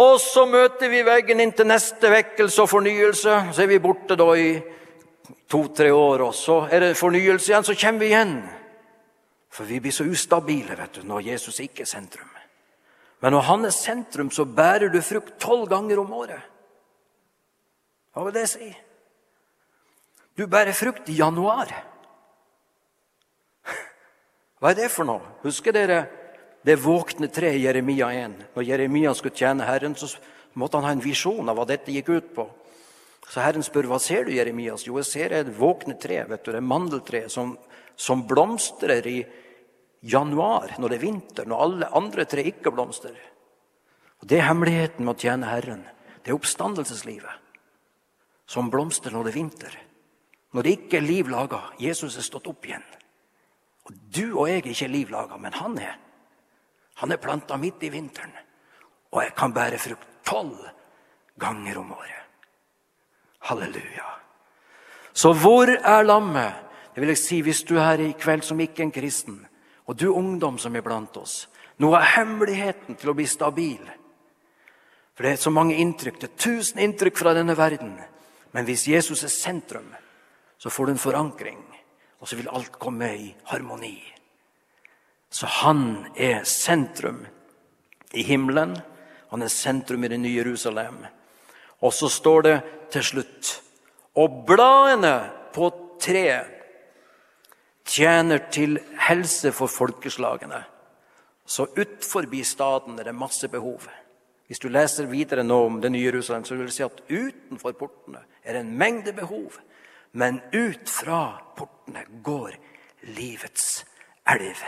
Og 0.01 0.17
så 0.21 0.45
møter 0.49 0.89
vi 0.89 1.03
veggen 1.05 1.39
inn 1.43 1.53
til 1.53 1.69
neste 1.69 2.09
vekkelse 2.09 2.65
og 2.65 2.69
fornyelse. 2.71 3.37
Så 3.53 3.63
er 3.63 3.69
vi 3.69 3.81
borte 3.81 4.17
da 4.17 4.27
i 4.33 4.49
to-tre 5.49 5.91
år, 5.93 6.25
og 6.25 6.33
så 6.35 6.63
er 6.71 6.87
det 6.87 6.97
fornyelse 6.97 7.51
igjen. 7.51 7.67
Så 7.67 7.77
kommer 7.77 8.01
vi 8.01 8.09
igjen. 8.11 8.37
For 9.53 9.69
vi 9.69 9.79
blir 9.79 9.93
så 9.93 10.07
ustabile 10.09 10.77
vet 10.77 10.97
du, 10.97 11.03
når 11.05 11.27
Jesus 11.29 11.59
ikke 11.61 11.85
er 11.85 11.91
sentrum. 11.91 12.29
Men 13.21 13.31
når 13.37 13.45
han 13.47 13.65
er 13.65 13.71
sentrum, 13.71 14.31
så 14.33 14.43
bærer 14.43 14.89
du 14.91 14.99
frukt 15.01 15.37
tolv 15.39 15.69
ganger 15.71 16.01
om 16.01 16.09
året. 16.11 16.41
Hva 18.13 18.25
vil 18.25 18.35
det 18.35 18.49
si? 18.51 18.67
Du 20.35 20.43
bærer 20.49 20.75
frukt 20.75 21.07
i 21.09 21.15
januar. 21.21 21.71
Hva 24.63 24.71
er 24.71 24.77
det 24.79 24.93
for 24.93 25.03
noe? 25.03 25.19
Husker 25.43 25.75
dere 25.75 26.05
det 26.63 26.77
våkne 26.79 27.27
treet 27.27 27.57
i 27.59 27.65
Jeremia 27.65 28.07
1? 28.15 28.37
Når 28.55 28.63
Jeremia 28.63 29.11
skulle 29.11 29.35
tjene 29.35 29.65
Herren, 29.67 29.91
så 29.99 30.07
måtte 30.55 30.79
han 30.79 30.87
ha 30.87 30.93
en 30.95 31.03
visjon 31.03 31.51
av 31.51 31.57
hva 31.59 31.65
dette 31.67 31.91
gikk 31.91 32.13
ut 32.13 32.29
på. 32.37 32.45
Så 33.27 33.43
Herren 33.43 33.65
spør 33.67 33.89
hva 33.91 33.99
ser 33.99 34.23
du, 34.23 34.31
Jeremias? 34.31 34.85
Jo, 34.87 34.95
jeg 35.01 35.09
ser 35.09 35.35
et 35.35 35.51
våkne 35.57 35.97
tre, 35.99 36.21
vet 36.31 36.47
du, 36.47 36.53
det 36.55 36.63
mandeltre 36.63 37.25
som, 37.27 37.57
som 37.99 38.23
blomstrer 38.23 39.03
i 39.11 39.17
januar, 40.07 40.77
når 40.79 40.95
det 40.95 40.99
er 41.01 41.05
vinter, 41.09 41.51
når 41.51 41.67
alle 41.67 41.91
andre 41.99 42.23
tre 42.31 42.47
ikke 42.47 42.71
blomstrer. 42.71 43.19
Og 44.23 44.31
Det 44.31 44.39
er 44.39 44.47
hemmeligheten 44.47 45.03
med 45.03 45.17
å 45.17 45.19
tjene 45.27 45.51
Herren. 45.51 45.83
Det 46.23 46.31
er 46.31 46.39
oppstandelseslivet 46.39 47.35
som 48.47 48.71
blomstrer 48.71 49.11
når 49.11 49.27
det 49.27 49.35
er 49.35 49.41
vinter. 49.43 49.79
Når 50.55 50.63
det 50.63 50.77
ikke 50.79 51.03
er 51.03 51.09
liv 51.11 51.27
laga. 51.27 51.65
Jesus 51.83 52.15
er 52.15 52.23
stått 52.23 52.47
opp 52.47 52.63
igjen. 52.63 52.87
Og 53.85 53.93
Du 54.15 54.39
og 54.39 54.47
jeg 54.47 54.61
er 54.61 54.69
ikke 54.71 54.87
livlaga, 54.87 55.37
men 55.37 55.53
han 55.53 55.77
er. 55.77 55.97
Han 57.01 57.11
er 57.11 57.17
planta 57.17 57.57
midt 57.57 57.83
i 57.83 57.89
vinteren. 57.89 58.33
Og 59.11 59.23
jeg 59.23 59.35
kan 59.35 59.53
bære 59.53 59.77
frukt 59.77 60.07
tolv 60.25 60.57
ganger 61.39 61.77
om 61.77 61.91
året. 61.91 62.21
Halleluja. 63.39 64.05
Så 65.13 65.33
hvor 65.33 65.67
er 65.67 66.03
lammet? 66.03 66.53
Det 66.93 67.01
vil 67.01 67.11
jeg 67.11 67.17
si 67.17 67.41
hvis 67.41 67.63
du 67.63 67.75
er 67.75 67.89
her 67.91 68.03
i 68.05 68.13
kveld 68.19 68.45
som 68.45 68.59
ikke 68.59 68.83
en 68.85 68.93
kristen, 68.93 69.39
og 69.85 69.99
du 69.99 70.13
ungdom 70.13 70.57
som 70.57 70.75
er 70.75 70.85
blant 70.85 71.17
oss. 71.17 71.47
Noe 71.81 71.97
av 71.97 72.05
hemmeligheten 72.15 72.95
til 72.95 73.11
å 73.11 73.15
bli 73.17 73.25
stabil. 73.27 73.81
For 75.13 75.25
det 75.25 75.33
er 75.33 75.41
så 75.41 75.51
mange 75.53 75.77
inntrykk. 75.81 76.19
Det 76.21 76.29
er 76.29 76.41
tusen 76.45 76.81
inntrykk 76.81 77.17
fra 77.17 77.33
denne 77.33 77.57
verden. 77.57 77.97
Men 78.53 78.65
hvis 78.65 78.87
Jesus 78.87 79.23
er 79.25 79.33
sentrum, 79.33 79.89
så 80.57 80.69
får 80.69 80.85
du 80.85 80.91
en 80.93 81.01
forankring, 81.01 81.59
og 82.23 82.29
så 82.29 82.37
vil 82.39 82.47
alt 82.55 82.77
komme 82.79 83.09
i 83.19 83.25
harmoni. 83.51 83.97
Så 85.27 85.49
han 85.59 86.05
er 86.15 86.45
sentrum 86.47 87.25
i 88.15 88.23
himmelen. 88.23 88.77
Han 89.33 89.43
er 89.43 89.51
sentrum 89.51 90.05
i 90.05 90.11
det 90.13 90.21
nye 90.23 90.37
Jerusalem. 90.37 91.01
Og 91.83 91.91
så 91.91 92.07
står 92.07 92.41
det 92.47 92.57
til 92.93 93.03
slutt 93.03 93.59
Og 94.15 94.43
bladene 94.47 95.31
på 95.51 95.67
treet 95.99 96.51
tjener 97.83 98.45
til 98.53 98.77
helse 99.07 99.51
for 99.51 99.67
folkeslagene. 99.67 100.61
Så 101.45 101.65
utfor 101.75 102.29
staden 102.43 102.99
er 102.99 103.03
det 103.03 103.15
masse 103.15 103.47
behov. 103.47 103.89
Hvis 104.47 104.59
du 104.59 104.69
leser 104.69 105.05
videre 105.05 105.43
nå 105.43 105.65
om 105.65 105.81
det 105.81 105.91
nye 105.91 106.05
Jerusalem, 106.05 106.45
så 106.45 106.55
vil 106.55 106.67
du 106.67 106.71
si 106.71 106.83
at 106.83 107.01
utenfor 107.09 107.71
portene 107.71 108.21
er 108.43 108.53
det 108.53 108.59
en 108.61 108.77
mengde 108.77 109.13
behov. 109.13 109.59
Men 110.13 110.41
ut 110.53 110.89
fra 110.89 111.23
portene 111.57 112.05
går 112.25 112.57
livets 113.17 113.85
elv. 114.29 114.59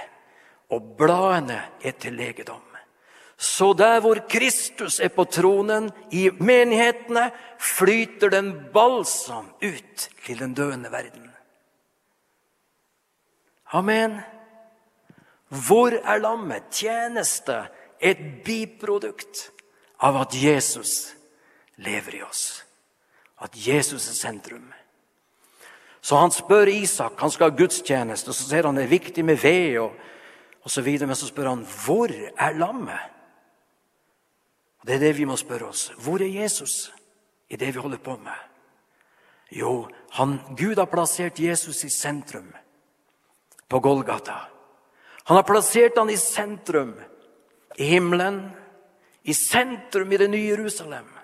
Og 0.73 0.95
bladene 0.97 1.59
er 1.85 1.97
til 2.01 2.17
legedom. 2.17 2.63
Så 3.37 3.73
der 3.73 3.99
hvor 3.99 4.19
Kristus 4.29 4.99
er 4.99 5.11
på 5.11 5.25
tronen, 5.27 5.89
i 6.11 6.29
menighetene, 6.39 7.31
flyter 7.59 8.31
den 8.31 8.53
balsam 8.73 9.51
ut 9.61 10.09
til 10.25 10.39
den 10.39 10.53
døende 10.55 10.91
verden. 10.91 11.29
Amen. 13.75 14.19
Hvor 15.47 15.91
er 15.91 16.17
lammet? 16.17 16.63
Tjeneste. 16.71 17.67
Et 17.99 18.19
biprodukt 18.45 19.51
av 20.03 20.17
at 20.21 20.35
Jesus 20.35 21.15
lever 21.77 22.19
i 22.19 22.23
oss. 22.23 22.63
At 23.41 23.55
Jesus 23.67 24.09
er 24.09 24.15
sentrum. 24.15 24.73
Så 26.05 26.19
han 26.21 26.31
spør 26.31 26.69
Isak, 26.69 27.17
han 27.17 27.31
skal 27.33 27.49
ha 27.49 27.57
gudstjeneste, 27.57 28.29
og 28.29 28.37
så 28.37 28.45
ser 28.45 28.67
han 28.67 28.77
det 28.77 28.83
er 28.85 28.91
viktig 28.91 29.23
med 29.25 29.39
ved. 29.41 29.79
og, 29.79 29.95
og 30.61 30.71
så 30.71 30.81
videre, 30.81 31.07
Men 31.07 31.15
så 31.15 31.27
spør 31.27 31.49
han 31.49 31.65
hvor 31.85 32.11
er 32.37 32.53
lammet? 32.53 32.99
Det 34.85 34.95
er 34.95 34.99
det 34.99 35.17
vi 35.17 35.25
må 35.25 35.35
spørre 35.35 35.65
oss. 35.65 35.91
Hvor 35.97 36.21
er 36.21 36.41
Jesus 36.41 36.93
i 37.49 37.55
det 37.55 37.73
vi 37.73 37.79
holder 37.79 37.97
på 37.97 38.17
med? 38.17 38.37
Jo, 39.51 39.87
han, 40.11 40.39
Gud 40.57 40.75
har 40.75 40.85
plassert 40.85 41.39
Jesus 41.39 41.83
i 41.83 41.89
sentrum 41.89 42.53
på 43.69 43.79
Golgata. 43.79 44.37
Han 45.25 45.35
har 45.35 45.43
plassert 45.43 45.97
han 45.97 46.09
i 46.09 46.17
sentrum 46.17 46.93
i 47.77 47.83
himmelen, 47.83 48.51
i 49.23 49.33
sentrum 49.33 50.11
i 50.11 50.17
det 50.17 50.29
nye 50.29 50.49
Jerusalem 50.49 51.14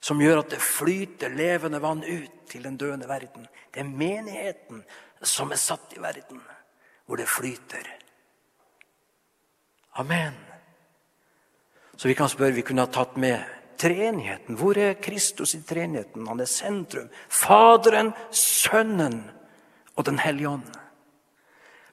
som 0.00 0.20
gjør 0.20 0.42
at 0.42 0.54
det 0.54 0.62
flyter 0.64 1.32
levende 1.36 1.80
vann 1.82 2.02
ut 2.04 2.44
til 2.48 2.64
den 2.64 2.76
døende 2.80 3.08
verden. 3.08 3.46
Det 3.72 3.82
er 3.82 3.88
menigheten 3.88 4.82
som 5.22 5.52
er 5.52 5.60
satt 5.60 5.92
i 5.96 6.00
verden, 6.00 6.40
hvor 7.06 7.20
det 7.20 7.28
flyter. 7.28 7.84
Amen. 10.00 10.34
Så 11.96 12.08
vi 12.08 12.14
kan 12.14 12.28
spørre, 12.32 12.56
vi 12.56 12.64
kunne 12.64 12.86
ha 12.86 12.88
tatt 12.88 13.16
med 13.20 13.44
treenigheten. 13.80 14.56
Hvor 14.56 14.78
er 14.78 14.96
Kristus 15.02 15.54
i 15.54 15.62
treenigheten? 15.68 16.28
Han 16.28 16.40
er 16.40 16.48
sentrum. 16.48 17.10
Faderen, 17.28 18.12
Sønnen 18.30 19.30
og 19.96 20.06
Den 20.06 20.18
hellige 20.18 20.48
ånd. 20.48 20.76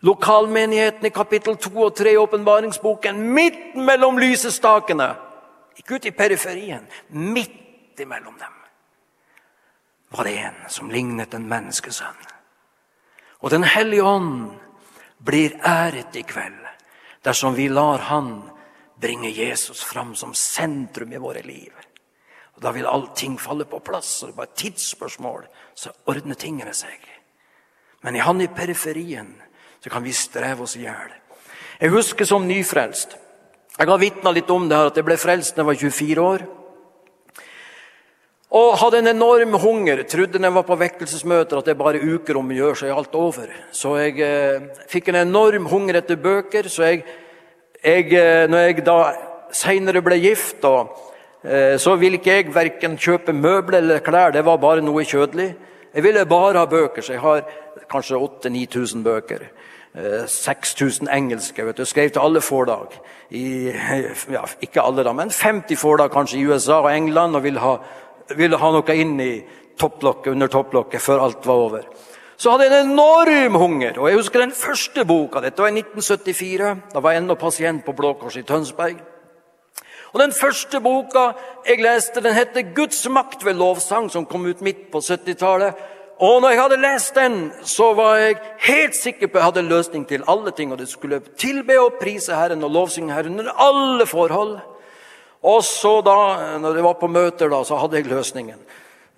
Lokalmenigheten 0.02 1.06
i 1.06 1.10
kapittel 1.10 1.58
2 1.58 1.82
og 1.84 1.96
3 1.96 2.14
i 2.14 2.18
åpenbaringsboken, 2.22 3.20
midt 3.34 3.76
mellom 3.76 4.18
lysestakene. 4.18 5.16
Ikke 5.78 5.96
ute 5.96 6.08
i 6.08 6.16
periferien. 6.16 6.86
Midt 7.10 7.67
imellom 8.00 8.38
dem 8.38 8.58
var 10.10 10.24
det 10.24 10.38
en 10.38 10.70
som 10.70 10.92
lignet 10.92 11.34
en 11.34 11.48
menneskesønn. 11.50 12.22
Og 13.44 13.50
Den 13.50 13.64
hellige 13.64 14.04
ånd 14.04 14.52
blir 15.18 15.60
æret 15.64 16.16
i 16.16 16.24
kveld 16.24 16.64
dersom 17.24 17.56
vi 17.56 17.68
lar 17.68 18.00
Han 18.00 18.50
bringe 18.96 19.30
Jesus 19.30 19.84
fram 19.84 20.16
som 20.16 20.34
sentrum 20.34 21.14
i 21.14 21.18
våre 21.18 21.42
liv. 21.42 21.74
Og 22.56 22.62
Da 22.62 22.72
vil 22.72 22.88
allting 22.88 23.38
falle 23.38 23.66
på 23.66 23.80
plass. 23.80 24.24
og 24.24 24.28
Det 24.28 24.34
er 24.34 24.38
bare 24.38 24.48
et 24.48 24.56
tidsspørsmål, 24.56 25.48
så 25.76 25.92
ordner 26.06 26.36
tingene 26.36 26.74
seg. 26.74 27.00
Men 28.02 28.16
i 28.16 28.20
Han 28.20 28.42
i 28.42 28.48
periferien 28.48 29.42
så 29.80 29.90
kan 29.90 30.04
vi 30.04 30.14
streve 30.14 30.64
oss 30.64 30.76
i 30.76 30.80
hjel. 30.80 31.14
Jeg 31.80 31.90
husker 31.90 32.26
som 32.26 32.48
nyfrelst. 32.48 33.16
Jeg 33.80 33.88
har 33.88 33.98
vitna 33.98 34.32
litt 34.32 34.50
om 34.50 34.70
det 34.70 34.78
her, 34.78 34.86
at 34.86 34.96
jeg 34.96 35.06
ble 35.06 35.18
frelst 35.18 35.56
da 35.56 35.62
jeg 35.62 35.66
var 35.66 35.76
24 35.76 36.22
år. 36.22 36.48
Og 38.56 38.78
hadde 38.80 39.02
en 39.02 39.12
enorm 39.12 39.58
hunger. 39.60 40.04
Trodde 40.08 40.40
når 40.40 40.48
jeg 40.48 40.56
var 40.56 40.68
på 40.70 40.80
vekkelsesmøter 40.80 41.60
at 41.60 41.68
det 41.68 41.78
bare 41.80 42.00
uker 42.00 42.38
om 42.40 42.48
å 42.48 42.56
gjøre, 42.56 42.78
så 42.80 42.88
er 42.88 42.96
alt 42.96 43.18
over. 43.20 43.52
Så 43.76 43.98
jeg 44.00 44.22
eh, 44.24 44.70
fikk 44.88 45.12
en 45.12 45.20
enorm 45.26 45.68
hunger 45.68 46.00
etter 46.00 46.16
bøker. 46.16 46.70
Så 46.72 46.88
jeg, 46.88 47.04
jeg 47.84 48.08
eh, 48.16 48.46
når 48.48 48.70
jeg 48.70 48.86
da 48.88 48.98
seinere 49.52 50.04
ble 50.06 50.20
gift, 50.24 50.64
og, 50.64 50.96
eh, 51.44 51.76
så 51.76 51.98
ville 52.00 52.22
ikke 52.22 52.40
jeg 52.40 52.56
verken 52.56 52.96
kjøpe 52.96 53.36
møbler 53.36 53.82
eller 53.82 54.06
klær. 54.06 54.32
Det 54.32 54.46
var 54.48 54.64
bare 54.64 54.86
noe 54.86 55.04
kjødelig. 55.04 55.52
Jeg 55.92 56.08
ville 56.08 56.26
bare 56.30 56.64
ha 56.64 56.72
bøker, 56.72 57.04
så 57.04 57.18
jeg 57.18 57.26
har 57.26 57.44
kanskje 57.92 58.16
8000-9000 58.48 59.04
bøker. 59.04 59.48
6000 60.30 61.08
engelske. 61.10 61.64
vet 61.66 61.78
du, 61.78 61.86
Skrev 61.86 62.12
til 62.14 62.22
alle 62.22 62.42
forlag. 62.42 62.94
I, 63.34 63.72
ja, 64.36 64.44
ikke 64.62 64.84
alle, 64.84 65.04
da, 65.04 65.12
men 65.12 65.32
50 65.34 65.80
forlag 65.80 66.12
kanskje 66.14 66.38
i 66.38 66.46
USA 66.46 66.84
og 66.84 66.92
England 66.94 67.36
og 67.36 67.44
ville 67.44 67.60
ha, 67.60 67.80
ville 68.36 68.58
ha 68.58 68.72
noe 68.72 68.96
inn 68.96 69.20
i 69.22 69.34
topplokket, 69.80 70.32
under 70.34 70.52
topplokket 70.52 71.02
før 71.02 71.24
alt 71.28 71.46
var 71.46 71.66
over. 71.68 71.90
Så 72.38 72.52
hadde 72.52 72.68
jeg 72.68 72.74
en 72.74 72.92
enorm 72.92 73.56
hunger. 73.58 74.00
og 74.00 74.10
Jeg 74.10 74.18
husker 74.20 74.40
den 74.40 74.52
første 74.54 75.06
boka. 75.06 75.42
Dette 75.42 75.62
var 75.62 75.72
i 75.72 75.80
1974. 75.80 76.76
Da 76.94 77.02
var 77.02 77.16
jeg 77.16 77.24
ennå 77.24 77.36
pasient 77.36 77.86
på 77.86 77.96
Blå 77.98 78.14
Kors 78.14 78.38
i 78.38 78.46
Tønsberg. 78.46 79.00
Og 80.14 80.20
Den 80.20 80.32
første 80.32 80.80
boka 80.82 81.32
jeg 81.66 81.82
leste, 81.82 82.22
den 82.22 82.34
heter 82.34 82.62
'Guds 82.62 83.10
makt 83.10 83.46
ved 83.46 83.56
lovsang', 83.56 84.10
som 84.10 84.26
kom 84.26 84.46
ut 84.46 84.62
midt 84.62 84.92
på 84.92 85.00
70-tallet. 85.00 85.74
Og 86.20 86.42
når 86.42 86.50
jeg 86.50 86.62
hadde 86.62 86.82
lest 86.82 87.16
den, 87.16 87.52
så 87.62 87.94
var 87.94 88.16
jeg 88.16 88.36
helt 88.60 88.96
sikker 88.96 89.28
på 89.28 89.38
at 89.38 89.42
jeg 89.42 89.44
hadde 89.44 89.70
løsning 89.70 90.08
til 90.08 90.24
alle 90.28 90.52
ting. 90.52 90.72
Og 90.72 90.80
det 90.80 90.90
skulle 90.90 91.22
tilbe 91.38 91.80
og 91.80 91.94
prise 92.02 92.36
Herren 92.36 92.64
og 92.64 92.72
lovsynge 92.72 93.14
Herren 93.14 93.40
under 93.40 93.52
alle 93.52 94.06
forhold. 94.06 94.58
Og 95.44 95.64
så 95.64 96.00
da, 96.02 96.58
når 96.58 96.74
det 96.74 96.84
var 96.84 96.98
på 96.98 97.10
møter, 97.12 97.50
da, 97.50 97.62
så 97.64 97.78
hadde 97.78 98.00
jeg 98.00 98.10
løsningen. 98.10 98.58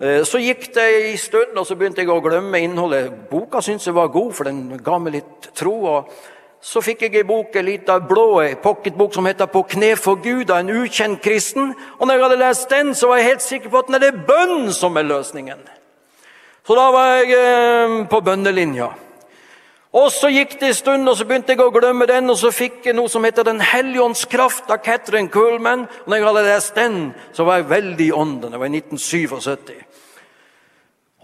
Eh, 0.00 0.22
så 0.24 0.40
gikk 0.40 0.70
det 0.74 0.84
en 1.12 1.18
stund, 1.18 1.56
og 1.56 1.66
så 1.68 1.76
begynte 1.76 2.00
jeg 2.00 2.12
å 2.12 2.20
glemme 2.24 2.60
innholdet. 2.60 3.10
Boka 3.30 3.60
syntes 3.64 3.88
jeg 3.88 3.96
var 3.96 4.12
god, 4.12 4.30
for 4.36 4.48
den 4.48 4.78
ga 4.84 4.98
meg 4.98 5.18
litt 5.18 5.50
tro. 5.56 5.74
og 5.84 6.12
Så 6.60 6.82
fikk 6.84 7.02
jeg 7.06 7.16
ei 7.16 7.24
bok, 7.24 7.56
en 7.56 7.64
liten 7.64 8.06
blå 8.08 8.44
pocketbok 8.62 9.14
som 9.14 9.26
heter 9.26 9.46
'På 9.46 9.62
kne 9.66 9.96
for 9.96 10.16
Gud' 10.16 10.50
av 10.50 10.58
en 10.58 10.68
ukjent 10.68 11.22
kristen. 11.22 11.74
Og 11.98 12.06
når 12.06 12.14
jeg 12.14 12.22
hadde 12.22 12.36
lest 12.36 12.70
den, 12.70 12.94
så 12.94 13.08
var 13.08 13.16
jeg 13.16 13.26
helt 13.26 13.42
sikker 13.42 13.70
på 13.70 13.78
at 13.78 14.00
det 14.00 14.02
er 14.02 14.24
bønn 14.26 14.72
som 14.72 14.96
er 14.96 15.02
løsningen. 15.02 15.58
Så 16.66 16.74
da 16.74 16.90
var 16.90 17.16
jeg 17.16 17.30
eh, 17.32 18.06
på 18.06 18.20
bønnelinja. 18.20 18.88
Og 19.92 20.12
Så 20.12 20.28
gikk 20.30 20.60
det 20.60 20.68
en 20.68 20.74
stund, 20.74 21.08
og 21.08 21.16
så 21.18 21.24
begynte 21.26 21.50
jeg 21.50 21.62
å 21.64 21.72
glemme 21.74 22.06
den. 22.06 22.30
Og 22.30 22.38
så 22.38 22.52
fikk 22.54 22.86
jeg 22.86 22.94
noe 22.94 23.10
som 23.10 23.24
heter 23.26 23.42
Den 23.42 23.60
hellige 23.60 24.04
ånds 24.04 24.24
kraft 24.30 24.70
av 24.70 24.84
Catherine 24.84 25.28
Coolman. 25.28 25.88
Og 26.04 26.06
når 26.06 26.16
jeg 26.16 26.26
hadde 26.26 26.44
lest 26.46 26.74
den, 26.74 26.98
så 27.32 27.44
var 27.44 27.58
jeg 27.58 27.70
veldig 27.70 28.06
i 28.06 28.12
ånden. 28.12 28.52
Det 28.52 28.60
var 28.60 28.70
i 28.70 28.78
1977. 28.78 29.72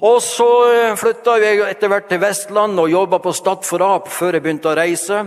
Og 0.02 0.18
så 0.20 0.48
eh, 0.74 0.96
flytta 0.98 1.38
jeg 1.40 1.62
etter 1.70 1.88
hvert 1.88 2.08
til 2.10 2.20
Vestland 2.20 2.80
og 2.82 2.90
jobba 2.90 3.20
på 3.22 3.32
Stad 3.32 3.62
for 3.64 3.80
Ap 3.86 4.10
før 4.12 4.36
jeg 4.36 4.44
begynte 4.44 4.68
å 4.68 4.76
reise. 4.76 5.22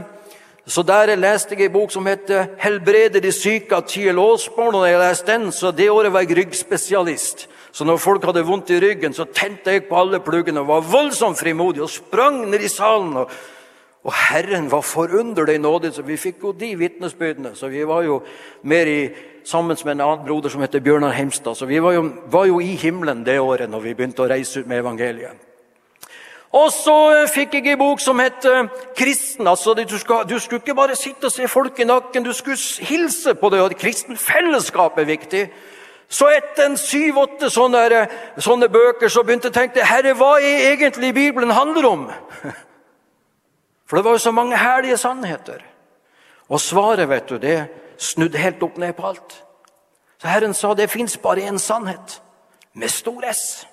Så 0.69 0.83
der 0.85 1.15
leste 1.17 1.55
jeg 1.55 1.71
en 1.71 1.73
bok 1.73 1.91
som 1.91 2.05
heter 2.05 2.59
'Helbrede 2.59 3.23
de 3.23 3.31
syke' 3.31 3.73
av 3.73 3.87
Tiel 3.87 4.19
Aasborn. 4.19 4.75
Og 4.75 4.81
når 4.81 4.85
jeg 4.85 4.99
leste 4.99 5.31
den, 5.31 5.51
så 5.51 5.71
det 5.71 5.89
året 5.89 6.13
var 6.13 6.21
jeg 6.21 6.37
ryggspesialist. 6.37 7.47
Så 7.71 7.85
når 7.85 8.01
folk 8.01 8.25
hadde 8.25 8.45
vondt 8.45 8.69
i 8.73 8.79
ryggen, 8.81 9.13
så 9.13 9.27
tente 9.29 9.71
jeg 9.71 9.85
på 9.89 9.97
alle 9.99 10.19
pluggene 10.25 10.63
og 10.63 10.71
var 10.71 10.87
voldsomt 10.89 11.39
frimodig 11.39 11.83
og 11.85 11.89
sprang 11.93 12.41
ned 12.49 12.65
i 12.65 12.71
salen. 12.71 13.17
og 13.17 13.31
og 14.03 14.13
Herren 14.15 14.71
var 14.71 14.81
forunderlig 14.81 15.57
nådig, 15.59 15.93
så 15.93 16.01
vi 16.01 16.15
fikk 16.17 16.43
jo 16.43 16.51
de 16.55 16.71
vitnesbyrdene. 16.79 17.51
Så 17.55 17.67
vi 17.67 17.83
var 17.87 18.01
jo 18.01 18.21
mer 18.63 18.87
i, 18.87 19.09
sammen 19.43 19.77
med 19.85 19.91
en 19.91 20.01
annen 20.01 20.25
broder 20.25 20.49
som 20.49 20.61
heter 20.61 20.79
Bjørnar 20.79 21.11
Hemstad. 21.11 21.55
Så 21.55 21.65
vi 21.65 21.81
var 21.83 21.91
jo, 21.91 22.05
var 22.31 22.45
jo, 22.45 22.59
i 22.59 22.75
himmelen 22.79 23.25
det 23.25 23.39
året 23.39 23.69
når 23.69 23.83
vi 23.83 23.93
begynte 23.93 24.23
å 24.23 24.29
reise 24.31 24.59
ut 24.59 24.67
med 24.67 24.79
evangeliet. 24.79 25.45
Og 26.55 26.71
så 26.73 26.95
eh, 27.13 27.27
fikk 27.29 27.59
jeg 27.59 27.67
en 27.75 27.81
bok 27.81 27.99
som 28.01 28.19
het 28.19 28.45
eh, 28.45 28.71
'Kristen'. 28.97 29.47
Altså, 29.47 29.73
du, 29.73 29.97
skal, 29.97 30.23
du, 30.29 30.39
skulle 30.39 30.63
ikke 30.63 30.75
bare 30.75 30.95
sitte 30.95 31.27
og 31.27 31.31
se 31.31 31.47
folk 31.47 31.79
i 31.79 31.85
nakken, 31.85 32.23
du 32.23 32.33
skulle 32.33 32.57
hilse 32.87 33.35
på 33.35 33.49
det. 33.49 33.61
og 33.61 33.75
Kristenfellesskap 33.75 34.97
er 34.97 35.05
viktig. 35.05 35.49
Så 36.09 36.25
etter 36.33 36.73
syv-åtte 36.81 37.51
sånne, 37.53 38.05
sånne, 38.41 38.69
bøker 38.73 39.11
så 39.13 39.21
begynte 39.23 39.49
jeg 39.49 39.53
å 39.53 39.59
tenke 39.59 39.85
Herre, 39.85 40.15
hva 40.17 40.39
er 40.41 40.71
egentlig 40.71 41.13
Bibelen 41.13 41.53
handler 41.53 41.85
om? 41.85 42.07
For 43.85 43.97
det 43.97 44.05
var 44.05 44.17
jo 44.17 44.23
så 44.23 44.33
mange 44.33 44.57
herlige 44.57 44.97
sannheter. 44.97 45.61
Og 46.49 46.61
svaret, 46.61 47.09
vet 47.09 47.29
du, 47.29 47.37
det 47.37 47.59
snudde 48.01 48.41
helt 48.41 48.63
opp 48.65 48.77
ned 48.81 48.95
på 48.97 49.05
alt. 49.11 49.37
Så 50.21 50.27
Herren 50.27 50.53
sa 50.53 50.73
det 50.73 50.89
fins 50.89 51.17
bare 51.21 51.45
én 51.45 51.61
sannhet, 51.61 52.21
med 52.73 52.89
stor 52.89 53.25
S. 53.29 53.67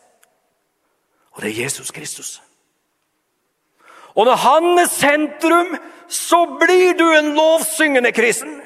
Og 1.36 1.42
det 1.42 1.50
er 1.50 1.62
Jesus 1.64 1.90
Kristus. 1.90 2.42
Og 4.16 4.24
når 4.24 4.36
han 4.40 4.78
er 4.78 4.88
sentrum, 4.88 5.76
så 6.08 6.44
blir 6.60 6.96
du 6.98 7.06
en 7.12 7.34
lovsyngende 7.34 8.12
kristen. 8.12 8.60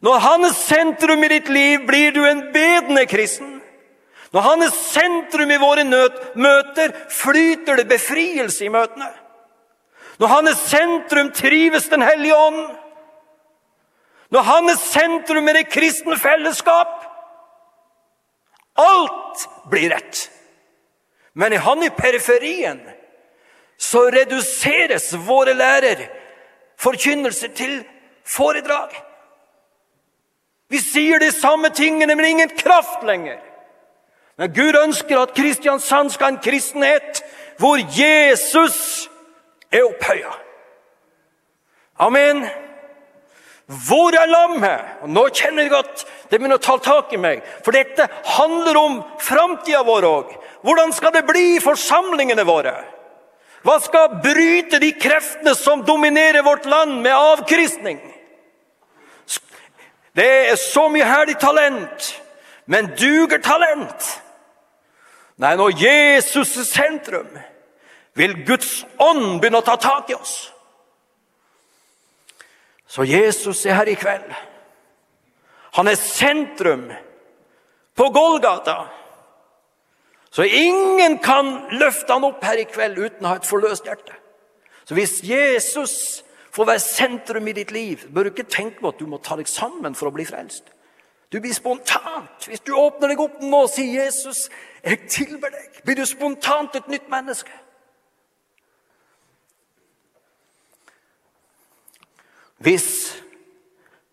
Når 0.00 0.18
han 0.22 0.44
er 0.46 0.54
sentrum 0.54 1.24
i 1.24 1.30
ditt 1.32 1.48
liv, 1.50 1.86
blir 1.86 2.12
du 2.14 2.22
en 2.26 2.44
bedende 2.54 3.04
kristen. 3.10 3.56
Når 4.32 4.44
han 4.44 4.62
er 4.62 4.74
sentrum 4.74 5.50
i 5.50 5.58
våre 5.58 5.84
møter, 5.88 6.92
flyter 7.10 7.80
det 7.80 7.88
befrielse 7.88 8.66
i 8.66 8.72
møtene. 8.72 9.08
Når 10.18 10.32
han 10.34 10.50
er 10.50 10.58
sentrum, 10.58 11.32
trives 11.32 11.88
Den 11.88 12.02
hellige 12.02 12.36
ånd. 12.36 12.76
Når 14.30 14.42
han 14.42 14.68
er 14.68 14.76
sentrum 14.76 15.48
i 15.48 15.54
det 15.56 15.68
kristne 15.72 16.18
fellesskap 16.18 17.04
Alt 18.78 19.48
blir 19.70 19.90
rett. 19.90 20.28
Men 21.34 21.52
er 21.52 21.64
han 21.64 21.82
i 21.82 21.90
periferien, 21.90 22.78
så 23.78 24.04
reduseres 24.10 25.12
våre 25.26 25.54
lærer 25.54 26.04
forkynnelse 26.78 27.48
til 27.58 27.80
foredrag. 28.22 28.94
Vi 30.68 30.80
sier 30.82 31.20
de 31.20 31.30
samme 31.32 31.70
tingene, 31.74 32.14
men 32.14 32.24
ingen 32.24 32.56
kraft 32.56 33.04
lenger. 33.06 33.40
Men 34.38 34.52
Gud 34.54 34.76
ønsker 34.76 35.18
at 35.18 35.34
Kristiansand 35.34 36.12
skal 36.14 36.28
ha 36.28 36.34
en 36.36 36.42
kristenhet 36.44 37.22
hvor 37.58 37.80
Jesus 37.80 39.08
er 39.72 39.88
opphøya. 39.88 40.34
Amen. 41.98 42.44
Hvor 43.66 44.14
er 44.16 44.30
lammet? 44.30 44.84
Og 45.02 45.10
nå 45.12 45.24
kjenner 45.34 45.66
jeg 45.66 45.74
at 45.76 46.04
det 46.30 46.38
begynner 46.38 46.60
å 46.60 46.62
ta 46.62 46.78
tak 46.80 47.10
i 47.12 47.20
meg. 47.20 47.42
For 47.66 47.74
dette 47.74 48.06
handler 48.38 48.78
om 48.80 49.00
framtida 49.20 49.82
vår 49.84 50.06
òg. 50.08 50.30
Hvordan 50.62 50.94
skal 50.94 51.12
det 51.16 51.26
bli 51.28 51.56
i 51.56 51.64
forsamlingene 51.64 52.46
våre? 52.48 52.76
Hva 53.66 53.76
skal 53.82 54.20
bryte 54.22 54.78
de 54.80 54.92
kreftene 54.96 55.52
som 55.58 55.82
dominerer 55.84 56.46
vårt 56.46 56.68
land 56.70 57.00
med 57.02 57.12
avkristning? 57.12 57.98
Det 60.18 60.50
er 60.50 60.56
så 60.58 60.88
mye 60.90 61.06
herlig 61.06 61.36
talent, 61.38 62.10
men 62.66 62.90
duger 62.98 63.38
talent? 63.38 64.08
Nei, 65.38 65.54
når 65.54 65.76
Jesus 65.78 66.56
er 66.58 66.66
sentrum, 66.66 67.30
vil 68.18 68.34
Guds 68.46 68.82
ånd 68.98 69.38
begynne 69.38 69.60
å 69.62 69.66
ta 69.66 69.76
tak 69.78 70.10
i 70.10 70.16
oss. 70.18 70.48
Så 72.88 73.06
Jesus 73.06 73.62
er 73.66 73.78
her 73.78 73.90
i 73.92 73.94
kveld. 74.00 74.26
Han 75.78 75.86
er 75.86 76.00
sentrum 76.00 76.88
på 77.94 78.10
Golgata. 78.10 78.80
Så 80.34 80.42
ingen 80.42 81.18
kan 81.22 81.52
løfte 81.78 82.16
han 82.16 82.26
opp 82.26 82.42
her 82.44 82.58
i 82.58 82.66
kveld 82.66 82.98
uten 82.98 83.26
å 83.26 83.34
ha 83.34 83.38
et 83.38 83.46
forløst 83.46 83.86
hjerte. 83.86 84.16
Så 84.88 84.96
hvis 84.98 85.20
Jesus 85.22 86.24
får 86.58 86.66
være 86.66 86.82
sentrum 86.82 87.46
i 87.48 87.54
ditt 87.54 87.70
liv, 87.70 88.02
bør 88.14 88.26
du 88.26 88.32
ikke 88.32 88.50
tenke 88.50 88.82
på 88.82 88.90
at 88.90 88.98
du 88.98 89.06
må 89.06 89.20
ta 89.22 89.36
deg 89.38 89.46
sammen 89.50 89.94
for 89.94 90.10
å 90.10 90.14
bli 90.14 90.26
frelst. 90.26 90.72
Du 91.32 91.38
blir 91.40 91.54
spontant. 91.54 92.48
Hvis 92.48 92.64
du 92.66 92.72
åpner 92.74 93.12
deg 93.12 93.20
opp 93.20 93.38
nå 93.44 93.62
og 93.66 93.70
sier 93.70 94.02
'Jesus, 94.02 94.48
jeg 94.82 95.08
tilber 95.08 95.52
deg', 95.52 95.82
blir 95.84 95.94
du 95.94 96.04
spontant 96.06 96.74
et 96.76 96.88
nytt 96.88 97.08
menneske. 97.10 97.52
Hvis 102.58 103.14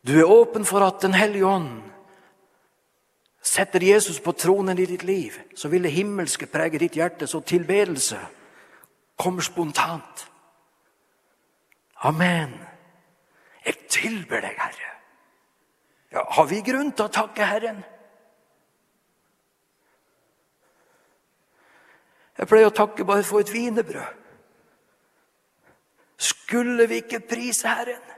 du 0.08 0.20
er 0.20 0.30
åpen 0.30 0.66
for 0.66 0.86
at 0.86 1.02
Den 1.02 1.14
hellige 1.14 1.46
ånd 1.46 1.82
setter 3.42 3.80
Jesus 3.80 4.20
på 4.20 4.32
tronen 4.32 4.80
i 4.80 4.86
ditt 4.86 5.04
liv, 5.04 5.34
så 5.56 5.68
vil 5.68 5.84
det 5.84 5.92
himmelske 5.92 6.46
prege 6.46 6.80
ditt 6.80 6.96
hjerte, 6.96 7.28
så 7.28 7.40
tilbedelse 7.40 8.20
kommer 9.18 9.42
spontant. 9.42 10.28
Amen. 12.06 12.54
Jeg 13.66 13.78
tilber 13.90 14.44
deg, 14.46 14.58
Herre. 14.60 14.92
Ja, 16.14 16.24
har 16.38 16.48
vi 16.52 16.62
grunn 16.66 16.92
til 16.94 17.08
å 17.08 17.14
takke 17.14 17.48
Herren? 17.50 17.82
Jeg 22.36 22.50
pleier 22.52 22.70
å 22.70 22.76
takke 22.76 23.08
bare 23.08 23.26
for 23.26 23.42
et 23.42 23.52
wienerbrød. 23.52 24.22
Skulle 26.18 26.86
vi 26.88 27.02
ikke 27.02 27.24
prise 27.26 27.72
Herren? 27.72 28.14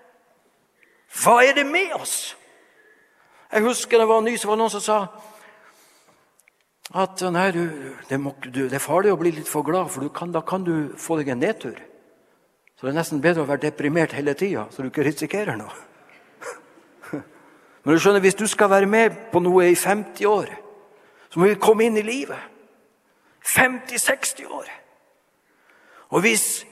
Hva 1.23 1.39
er 1.45 1.55
det 1.57 1.65
med 1.65 1.95
oss? 1.95 2.35
Jeg 3.51 3.63
husker 3.63 4.01
det 4.01 4.07
var 4.09 4.21
ny, 4.21 4.35
så 4.37 4.49
var 4.49 4.57
det 4.57 4.65
noen 4.65 4.75
som 4.75 4.83
sa 4.83 4.99
at 6.97 7.19
nei, 7.35 7.49
du, 7.51 7.63
det, 8.07 8.17
må, 8.19 8.31
du, 8.45 8.61
det, 8.67 8.77
er 8.77 8.83
farlig 8.83 9.11
å 9.11 9.19
bli 9.19 9.33
litt 9.35 9.49
for 9.49 9.65
glad, 9.67 9.89
for 9.91 10.07
kan, 10.15 10.31
da 10.31 10.39
kan 10.47 10.63
du 10.63 10.95
få 10.99 11.17
deg 11.19 11.33
en 11.33 11.41
nedtur. 11.43 11.79
Så 12.77 12.85
det 12.85 12.91
er 12.93 12.99
nesten 12.99 13.21
bedre 13.21 13.41
å 13.41 13.49
være 13.49 13.65
deprimert 13.65 14.13
hele 14.13 14.35
tida, 14.37 14.67
så 14.69 14.83
du 14.83 14.91
ikke 14.91 15.05
risikerer 15.07 15.57
noe. 15.57 15.73
Men 17.83 17.95
du 17.95 18.01
skjønner, 18.03 18.21
hvis 18.21 18.37
du 18.37 18.45
skal 18.51 18.69
være 18.69 18.89
med 18.89 19.15
på 19.31 19.41
noe 19.41 19.69
i 19.71 19.75
50 19.75 20.27
år, 20.29 20.51
så 21.31 21.39
må 21.39 21.49
vi 21.49 21.59
komme 21.61 21.87
inn 21.87 21.97
i 21.97 22.05
livet. 22.05 22.39
50-60 23.47 24.45
år. 24.51 24.69
Og 26.11 26.21
hvis, 26.21 26.65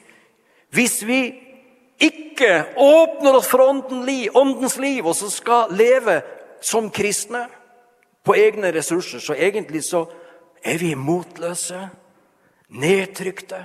hvis 0.76 0.99
vi 1.08 1.20
ikke 2.03 2.51
åpner 2.78 3.39
oss 3.39 3.47
for 3.47 3.64
åndens 3.64 4.78
liv, 4.78 5.08
og 5.08 5.16
så 5.16 5.30
skal 5.32 5.72
leve 5.72 6.20
som 6.62 6.91
kristne 6.91 7.45
på 8.26 8.36
egne 8.36 8.74
ressurser, 8.76 9.24
så 9.24 9.34
egentlig 9.34 9.86
så 9.88 10.06
er 10.66 10.78
vi 10.82 10.93
motløse, 10.99 11.80
nedtrykte. 12.76 13.62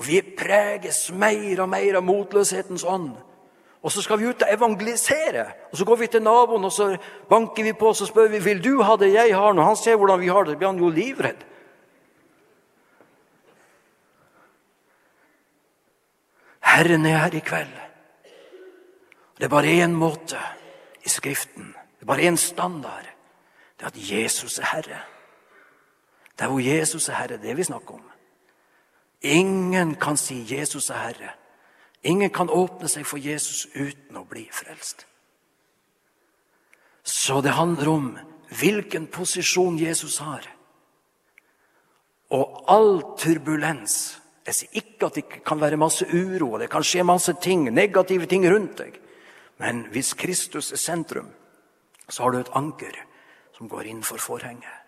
Og 0.00 0.06
vi 0.08 0.22
preges 0.24 1.10
mer 1.12 1.60
og 1.60 1.68
mer 1.68 1.98
av 1.98 2.04
motløshetens 2.06 2.86
ånd. 2.88 3.10
Og 3.84 3.92
så 3.92 4.00
skal 4.00 4.16
vi 4.20 4.30
ut 4.32 4.42
og 4.42 4.52
evangelisere. 4.52 5.44
Og 5.72 5.76
Så 5.76 5.84
går 5.84 5.96
vi 5.96 6.06
til 6.06 6.22
naboen 6.22 6.64
og 6.64 6.72
så 6.72 6.96
banker 7.28 7.62
vi 7.62 7.72
på 7.72 7.88
og 7.88 7.96
så 7.96 8.06
spør 8.06 8.28
vi, 8.28 8.38
vil 8.38 8.64
du 8.64 8.82
ha 8.82 8.96
det 8.96 9.12
jeg 9.12 9.36
har. 9.36 9.52
Når 9.52 9.62
han 9.62 9.76
ser 9.76 9.96
hvordan 9.96 10.20
vi 10.20 10.28
har 10.28 10.44
det, 10.44 10.56
blir 10.58 10.68
han 10.68 10.78
jo 10.78 10.88
livredd. 10.88 11.44
Herren 16.60 17.06
er 17.06 17.18
her 17.18 17.36
i 17.36 17.44
kveld. 17.44 17.76
Det 19.36 19.44
er 19.44 19.48
bare 19.48 19.84
én 19.84 19.92
måte 19.92 20.40
i 21.04 21.08
Skriften. 21.08 21.74
Det 21.98 22.02
er 22.02 22.06
bare 22.06 22.28
én 22.28 22.36
standard. 22.36 23.04
Det 23.76 23.84
er 23.84 23.86
at 23.86 24.10
Jesus 24.12 24.58
er 24.58 24.66
Herre. 24.72 25.00
Det 26.38 26.44
er 26.44 26.48
hvor 26.48 26.60
Jesus 26.60 27.08
er 27.08 27.14
Herre, 27.14 27.36
det 27.36 27.56
vi 27.56 27.62
snakker 27.62 27.94
om. 27.94 28.09
Ingen 29.22 29.94
kan 29.94 30.16
si 30.16 30.34
'Jesus 30.34 30.90
er 30.90 30.94
Herre'. 30.94 31.34
Ingen 32.02 32.30
kan 32.30 32.50
åpne 32.50 32.88
seg 32.88 33.06
for 33.06 33.18
Jesus 33.18 33.66
uten 33.74 34.16
å 34.16 34.24
bli 34.24 34.48
frelst. 34.52 35.06
Så 37.02 37.40
det 37.40 37.50
handler 37.50 37.88
om 37.88 38.18
hvilken 38.60 39.06
posisjon 39.06 39.78
Jesus 39.78 40.18
har. 40.18 40.46
Og 42.30 42.64
all 42.68 43.02
turbulens 43.18 44.16
Jeg 44.46 44.54
sier 44.54 44.80
ikke 44.80 45.06
at 45.06 45.14
det 45.14 45.44
kan 45.44 45.60
være 45.60 45.76
masse 45.76 46.06
uro, 46.08 46.54
og 46.54 46.60
det 46.60 46.70
kan 46.72 46.82
skje 46.82 47.04
masse 47.04 47.32
ting, 47.42 47.68
negative 47.70 48.26
ting 48.26 48.42
rundt 48.50 48.78
deg. 48.78 48.96
Men 49.60 49.84
hvis 49.92 50.14
Kristus 50.18 50.72
er 50.72 50.80
sentrum, 50.80 51.28
så 52.08 52.22
har 52.22 52.32
du 52.32 52.38
et 52.40 52.50
anker 52.56 52.96
som 53.54 53.68
går 53.68 53.86
inn 53.92 54.02
for 54.02 54.18
forhenget. 54.18 54.80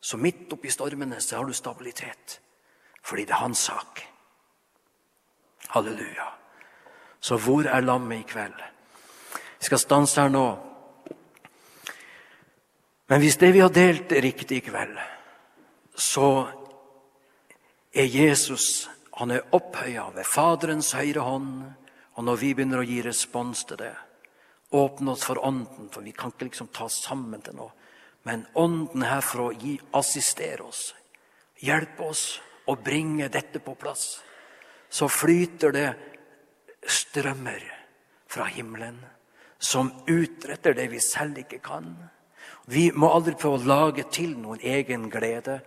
Så 0.00 0.18
midt 0.18 0.52
oppi 0.52 0.68
stormene 0.68 1.20
så 1.22 1.38
har 1.38 1.46
du 1.46 1.54
stabilitet, 1.56 2.40
fordi 3.06 3.24
det 3.24 3.34
er 3.36 3.44
hans 3.44 3.58
sak. 3.68 4.02
Halleluja. 5.68 6.26
Så 7.20 7.38
hvor 7.38 7.66
er 7.66 7.80
lammet 7.80 8.24
i 8.24 8.28
kveld? 8.28 8.58
Vi 9.58 9.68
skal 9.68 9.78
stanse 9.78 10.20
her 10.20 10.32
nå. 10.32 10.46
Men 13.06 13.22
hvis 13.22 13.38
det 13.38 13.52
vi 13.54 13.62
har 13.62 13.70
delt, 13.70 14.12
er 14.12 14.22
riktig 14.22 14.58
i 14.58 14.66
kveld, 14.66 14.98
så 15.94 16.48
er 17.94 18.10
Jesus 18.10 18.88
han 19.16 19.30
er 19.32 19.46
opphøya 19.56 20.10
ved 20.12 20.28
Faderens 20.28 20.92
høyre 20.92 21.22
hånd. 21.24 21.62
Og 22.16 22.24
når 22.24 22.40
vi 22.40 22.52
begynner 22.54 22.82
å 22.82 22.88
gi 22.88 22.98
respons 23.04 23.64
til 23.68 23.78
det, 23.80 23.94
åpne 24.76 25.14
oss 25.14 25.24
for 25.24 25.40
Ånden, 25.44 25.88
for 25.92 26.04
vi 26.04 26.12
kan 26.16 26.32
ikke 26.32 26.48
liksom 26.50 26.68
ta 26.74 26.88
sammen 26.92 27.40
til 27.44 27.56
noe, 27.56 27.72
men 28.28 28.44
Ånden 28.58 29.04
er 29.04 29.14
her 29.14 29.40
å 29.40 29.52
gi, 29.54 29.76
assistere 29.96 30.64
oss, 30.66 30.90
hjelpe 31.62 32.08
oss 32.10 32.24
å 32.66 32.76
bringe 32.76 33.28
dette 33.32 33.62
på 33.62 33.74
plass 33.78 34.16
så 34.88 35.08
flyter 35.08 35.72
det 35.72 35.88
strømmer 36.86 37.62
fra 38.30 38.44
himmelen 38.44 38.98
som 39.58 39.90
utretter 40.06 40.76
det 40.76 40.86
vi 40.92 41.00
selv 41.00 41.38
ikke 41.42 41.58
kan. 41.64 41.88
Vi 42.66 42.90
må 42.94 43.10
aldri 43.10 43.34
prøve 43.38 43.58
å 43.58 43.68
lage 43.68 44.06
til 44.12 44.36
noen 44.38 44.60
egen 44.62 45.08
glede, 45.10 45.60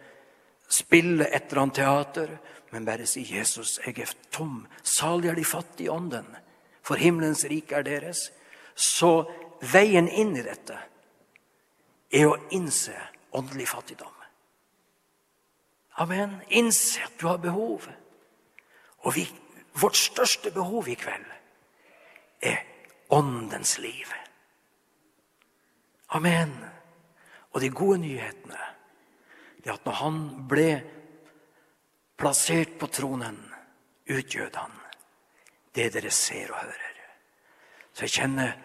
spille 0.70 1.28
et 1.28 1.50
eller 1.50 1.64
annet 1.64 1.80
teater, 1.82 2.38
men 2.72 2.86
bare 2.86 3.08
si 3.08 3.24
'Jesus, 3.24 3.80
jeg 3.86 4.00
er 4.00 4.14
tom'. 4.32 4.68
Salig 4.84 5.30
er 5.30 5.36
de 5.36 5.45
fattige 5.45 5.86
i 5.86 5.89
ånden, 5.89 6.26
for 6.84 6.95
himmelens 6.95 7.45
rike 7.45 7.76
er 7.76 7.84
deres. 7.84 8.32
Så 8.76 9.26
veien 9.62 10.08
inn 10.08 10.38
i 10.38 10.41
dette 10.41 10.78
er 12.12 12.28
å 12.28 12.38
innse 12.52 12.93
åndelig 13.32 13.68
fattigdom. 13.68 14.18
Amen. 16.00 16.38
Innse 16.50 17.04
at 17.04 17.20
du 17.20 17.28
har 17.28 17.38
behov. 17.38 17.88
Og 19.04 19.16
vi, 19.16 19.26
vårt 19.82 19.97
største 19.97 20.52
behov 20.52 20.88
i 20.88 20.95
kveld 21.00 21.26
er 22.41 22.64
åndens 23.10 23.78
liv. 23.80 24.08
Amen. 26.10 26.56
Og 27.52 27.62
de 27.62 27.70
gode 27.70 28.00
nyhetene 28.00 28.60
er 29.66 29.74
at 29.74 29.86
når 29.86 29.97
han 30.00 30.20
ble 30.50 30.70
plassert 32.20 32.78
på 32.80 32.88
tronen, 32.88 33.38
utgjød 34.10 34.56
han 34.56 34.80
det 35.76 35.91
dere 35.93 36.12
ser 36.12 36.50
og 36.52 36.62
hører. 36.64 36.95
Så 37.93 38.08
jeg 38.08 38.16
kjenner, 38.16 38.56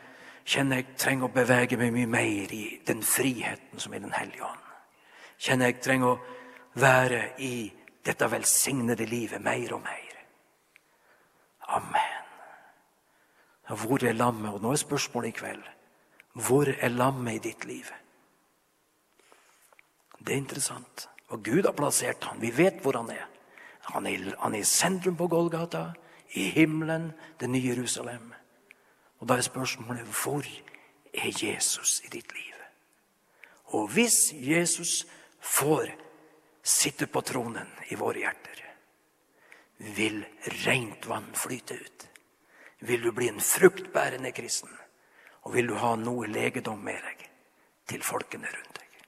kjenner 0.45 0.80
jeg 0.80 0.97
trenger 0.99 1.28
å 1.28 1.35
bevege 1.35 1.76
meg 1.80 1.93
mye 1.93 2.11
mer 2.11 2.55
i 2.55 2.62
den 2.87 3.03
friheten 3.03 3.82
som 3.82 3.95
er 3.95 4.05
Den 4.05 4.14
hellige 4.14 4.45
ånd. 4.47 4.64
Kjenner 5.39 5.66
jeg 5.66 5.82
trenger 5.82 6.14
å 6.14 6.20
være 6.74 7.40
i 7.40 7.72
dette 8.04 8.30
velsignede 8.30 9.06
livet 9.06 9.42
mer 9.42 9.74
og 9.74 9.80
mer. 9.80 10.14
Amen. 11.68 12.22
Hvor 13.68 14.04
er 14.04 14.12
lammet? 14.12 14.52
Og 14.52 14.60
nå 14.62 14.72
er 14.72 14.82
spørsmålet 14.82 15.28
i 15.28 15.38
kveld 15.38 15.62
hvor 16.34 16.66
er 16.66 16.88
lammet 16.88 17.34
i 17.34 17.38
ditt 17.38 17.64
liv? 17.64 17.86
Det 20.18 20.32
er 20.32 20.36
interessant. 20.36 21.08
Og 21.28 21.44
Gud 21.44 21.62
har 21.62 21.72
plassert 21.72 22.24
han. 22.24 22.40
Vi 22.42 22.50
vet 22.56 22.80
hvor 22.82 22.96
han 22.98 23.10
er. 23.10 23.28
Han 23.94 24.06
er, 24.06 24.34
han 24.40 24.54
er 24.54 24.58
i 24.58 24.66
sentrum 24.66 25.16
på 25.16 25.28
Golgata, 25.28 25.92
i 26.34 26.48
himmelen, 26.50 27.12
det 27.40 27.50
nye 27.50 27.68
Jerusalem. 27.68 28.32
Og 29.20 29.28
da 29.28 29.36
er 29.36 29.46
spørsmålet 29.46 30.02
hvor 30.24 30.42
er 31.14 31.30
Jesus 31.42 32.00
i 32.04 32.08
ditt 32.08 32.32
liv? 32.32 32.54
Og 33.64 33.88
hvis 33.88 34.32
Jesus 34.34 35.06
får 35.40 35.86
sitte 36.64 37.06
på 37.06 37.20
tronen 37.20 37.68
i 37.92 38.00
våre 38.00 38.24
hjerter 38.24 38.54
vil 39.76 40.24
rent 40.64 41.06
vann 41.06 41.32
flyte 41.34 41.74
ut. 41.74 42.08
Vil 42.78 43.02
du 43.02 43.12
bli 43.12 43.28
en 43.28 43.40
fruktbærende 43.40 44.32
kristen, 44.32 44.70
og 45.42 45.54
vil 45.54 45.66
du 45.66 45.74
ha 45.80 45.94
noe 45.96 46.28
legedom 46.28 46.80
med 46.84 47.00
deg 47.02 47.26
til 47.88 48.04
folkene 48.04 48.48
rundt 48.48 48.78
deg. 48.78 49.00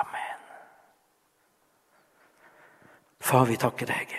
Amen. 0.00 0.44
Far, 3.20 3.46
vi 3.48 3.56
takker 3.60 3.88
deg. 3.88 4.12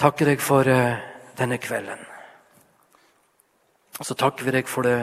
Takker 0.00 0.32
deg 0.32 0.40
for 0.42 0.68
uh, 0.68 1.00
denne 1.38 1.58
kvelden. 1.62 2.00
Og 4.00 4.08
så 4.08 4.16
takker 4.18 4.48
vi 4.48 4.56
deg 4.56 4.68
for 4.68 4.88
det 4.88 4.98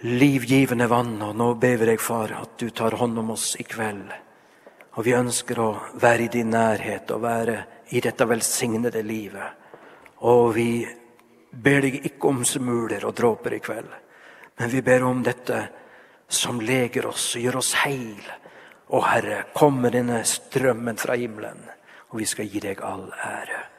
livgivende 0.00 0.86
vann. 0.86 1.16
Og 1.22 1.36
nå 1.36 1.52
ber 1.60 1.76
vi 1.80 1.90
deg, 1.92 2.00
far, 2.00 2.34
at 2.42 2.58
du 2.58 2.70
tar 2.70 2.98
hånd 3.00 3.18
om 3.18 3.32
oss 3.36 3.54
i 3.60 3.66
kveld. 3.66 4.12
Og 4.96 5.04
vi 5.04 5.16
ønsker 5.16 5.60
å 5.60 5.70
være 6.00 6.26
i 6.26 6.32
din 6.32 6.50
nærhet 6.54 7.10
og 7.12 7.24
være 7.24 7.56
i 7.92 8.00
dette 8.00 8.26
velsignede 8.28 9.02
livet. 9.04 9.64
Og 10.24 10.54
vi 10.56 10.70
ber 11.50 11.84
deg 11.84 12.00
ikke 12.08 12.32
om 12.32 12.44
smuler 12.48 13.04
og 13.04 13.14
dråper 13.16 13.56
i 13.56 13.60
kveld, 13.64 13.92
men 14.56 14.72
vi 14.72 14.82
ber 14.84 15.04
om 15.04 15.22
dette 15.24 15.60
som 16.28 16.60
leger 16.60 17.06
oss 17.06 17.34
og 17.36 17.44
gjør 17.44 17.60
oss 17.60 17.72
heil. 17.84 18.24
Og 18.96 19.04
Herre, 19.04 19.44
kom 19.54 19.80
med 19.82 19.96
denne 19.98 20.22
strømmen 20.24 20.98
fra 21.00 21.16
himmelen, 21.18 21.60
og 22.10 22.20
vi 22.20 22.28
skal 22.28 22.48
gi 22.48 22.62
deg 22.62 22.80
all 22.86 23.08
ære. 23.12 23.75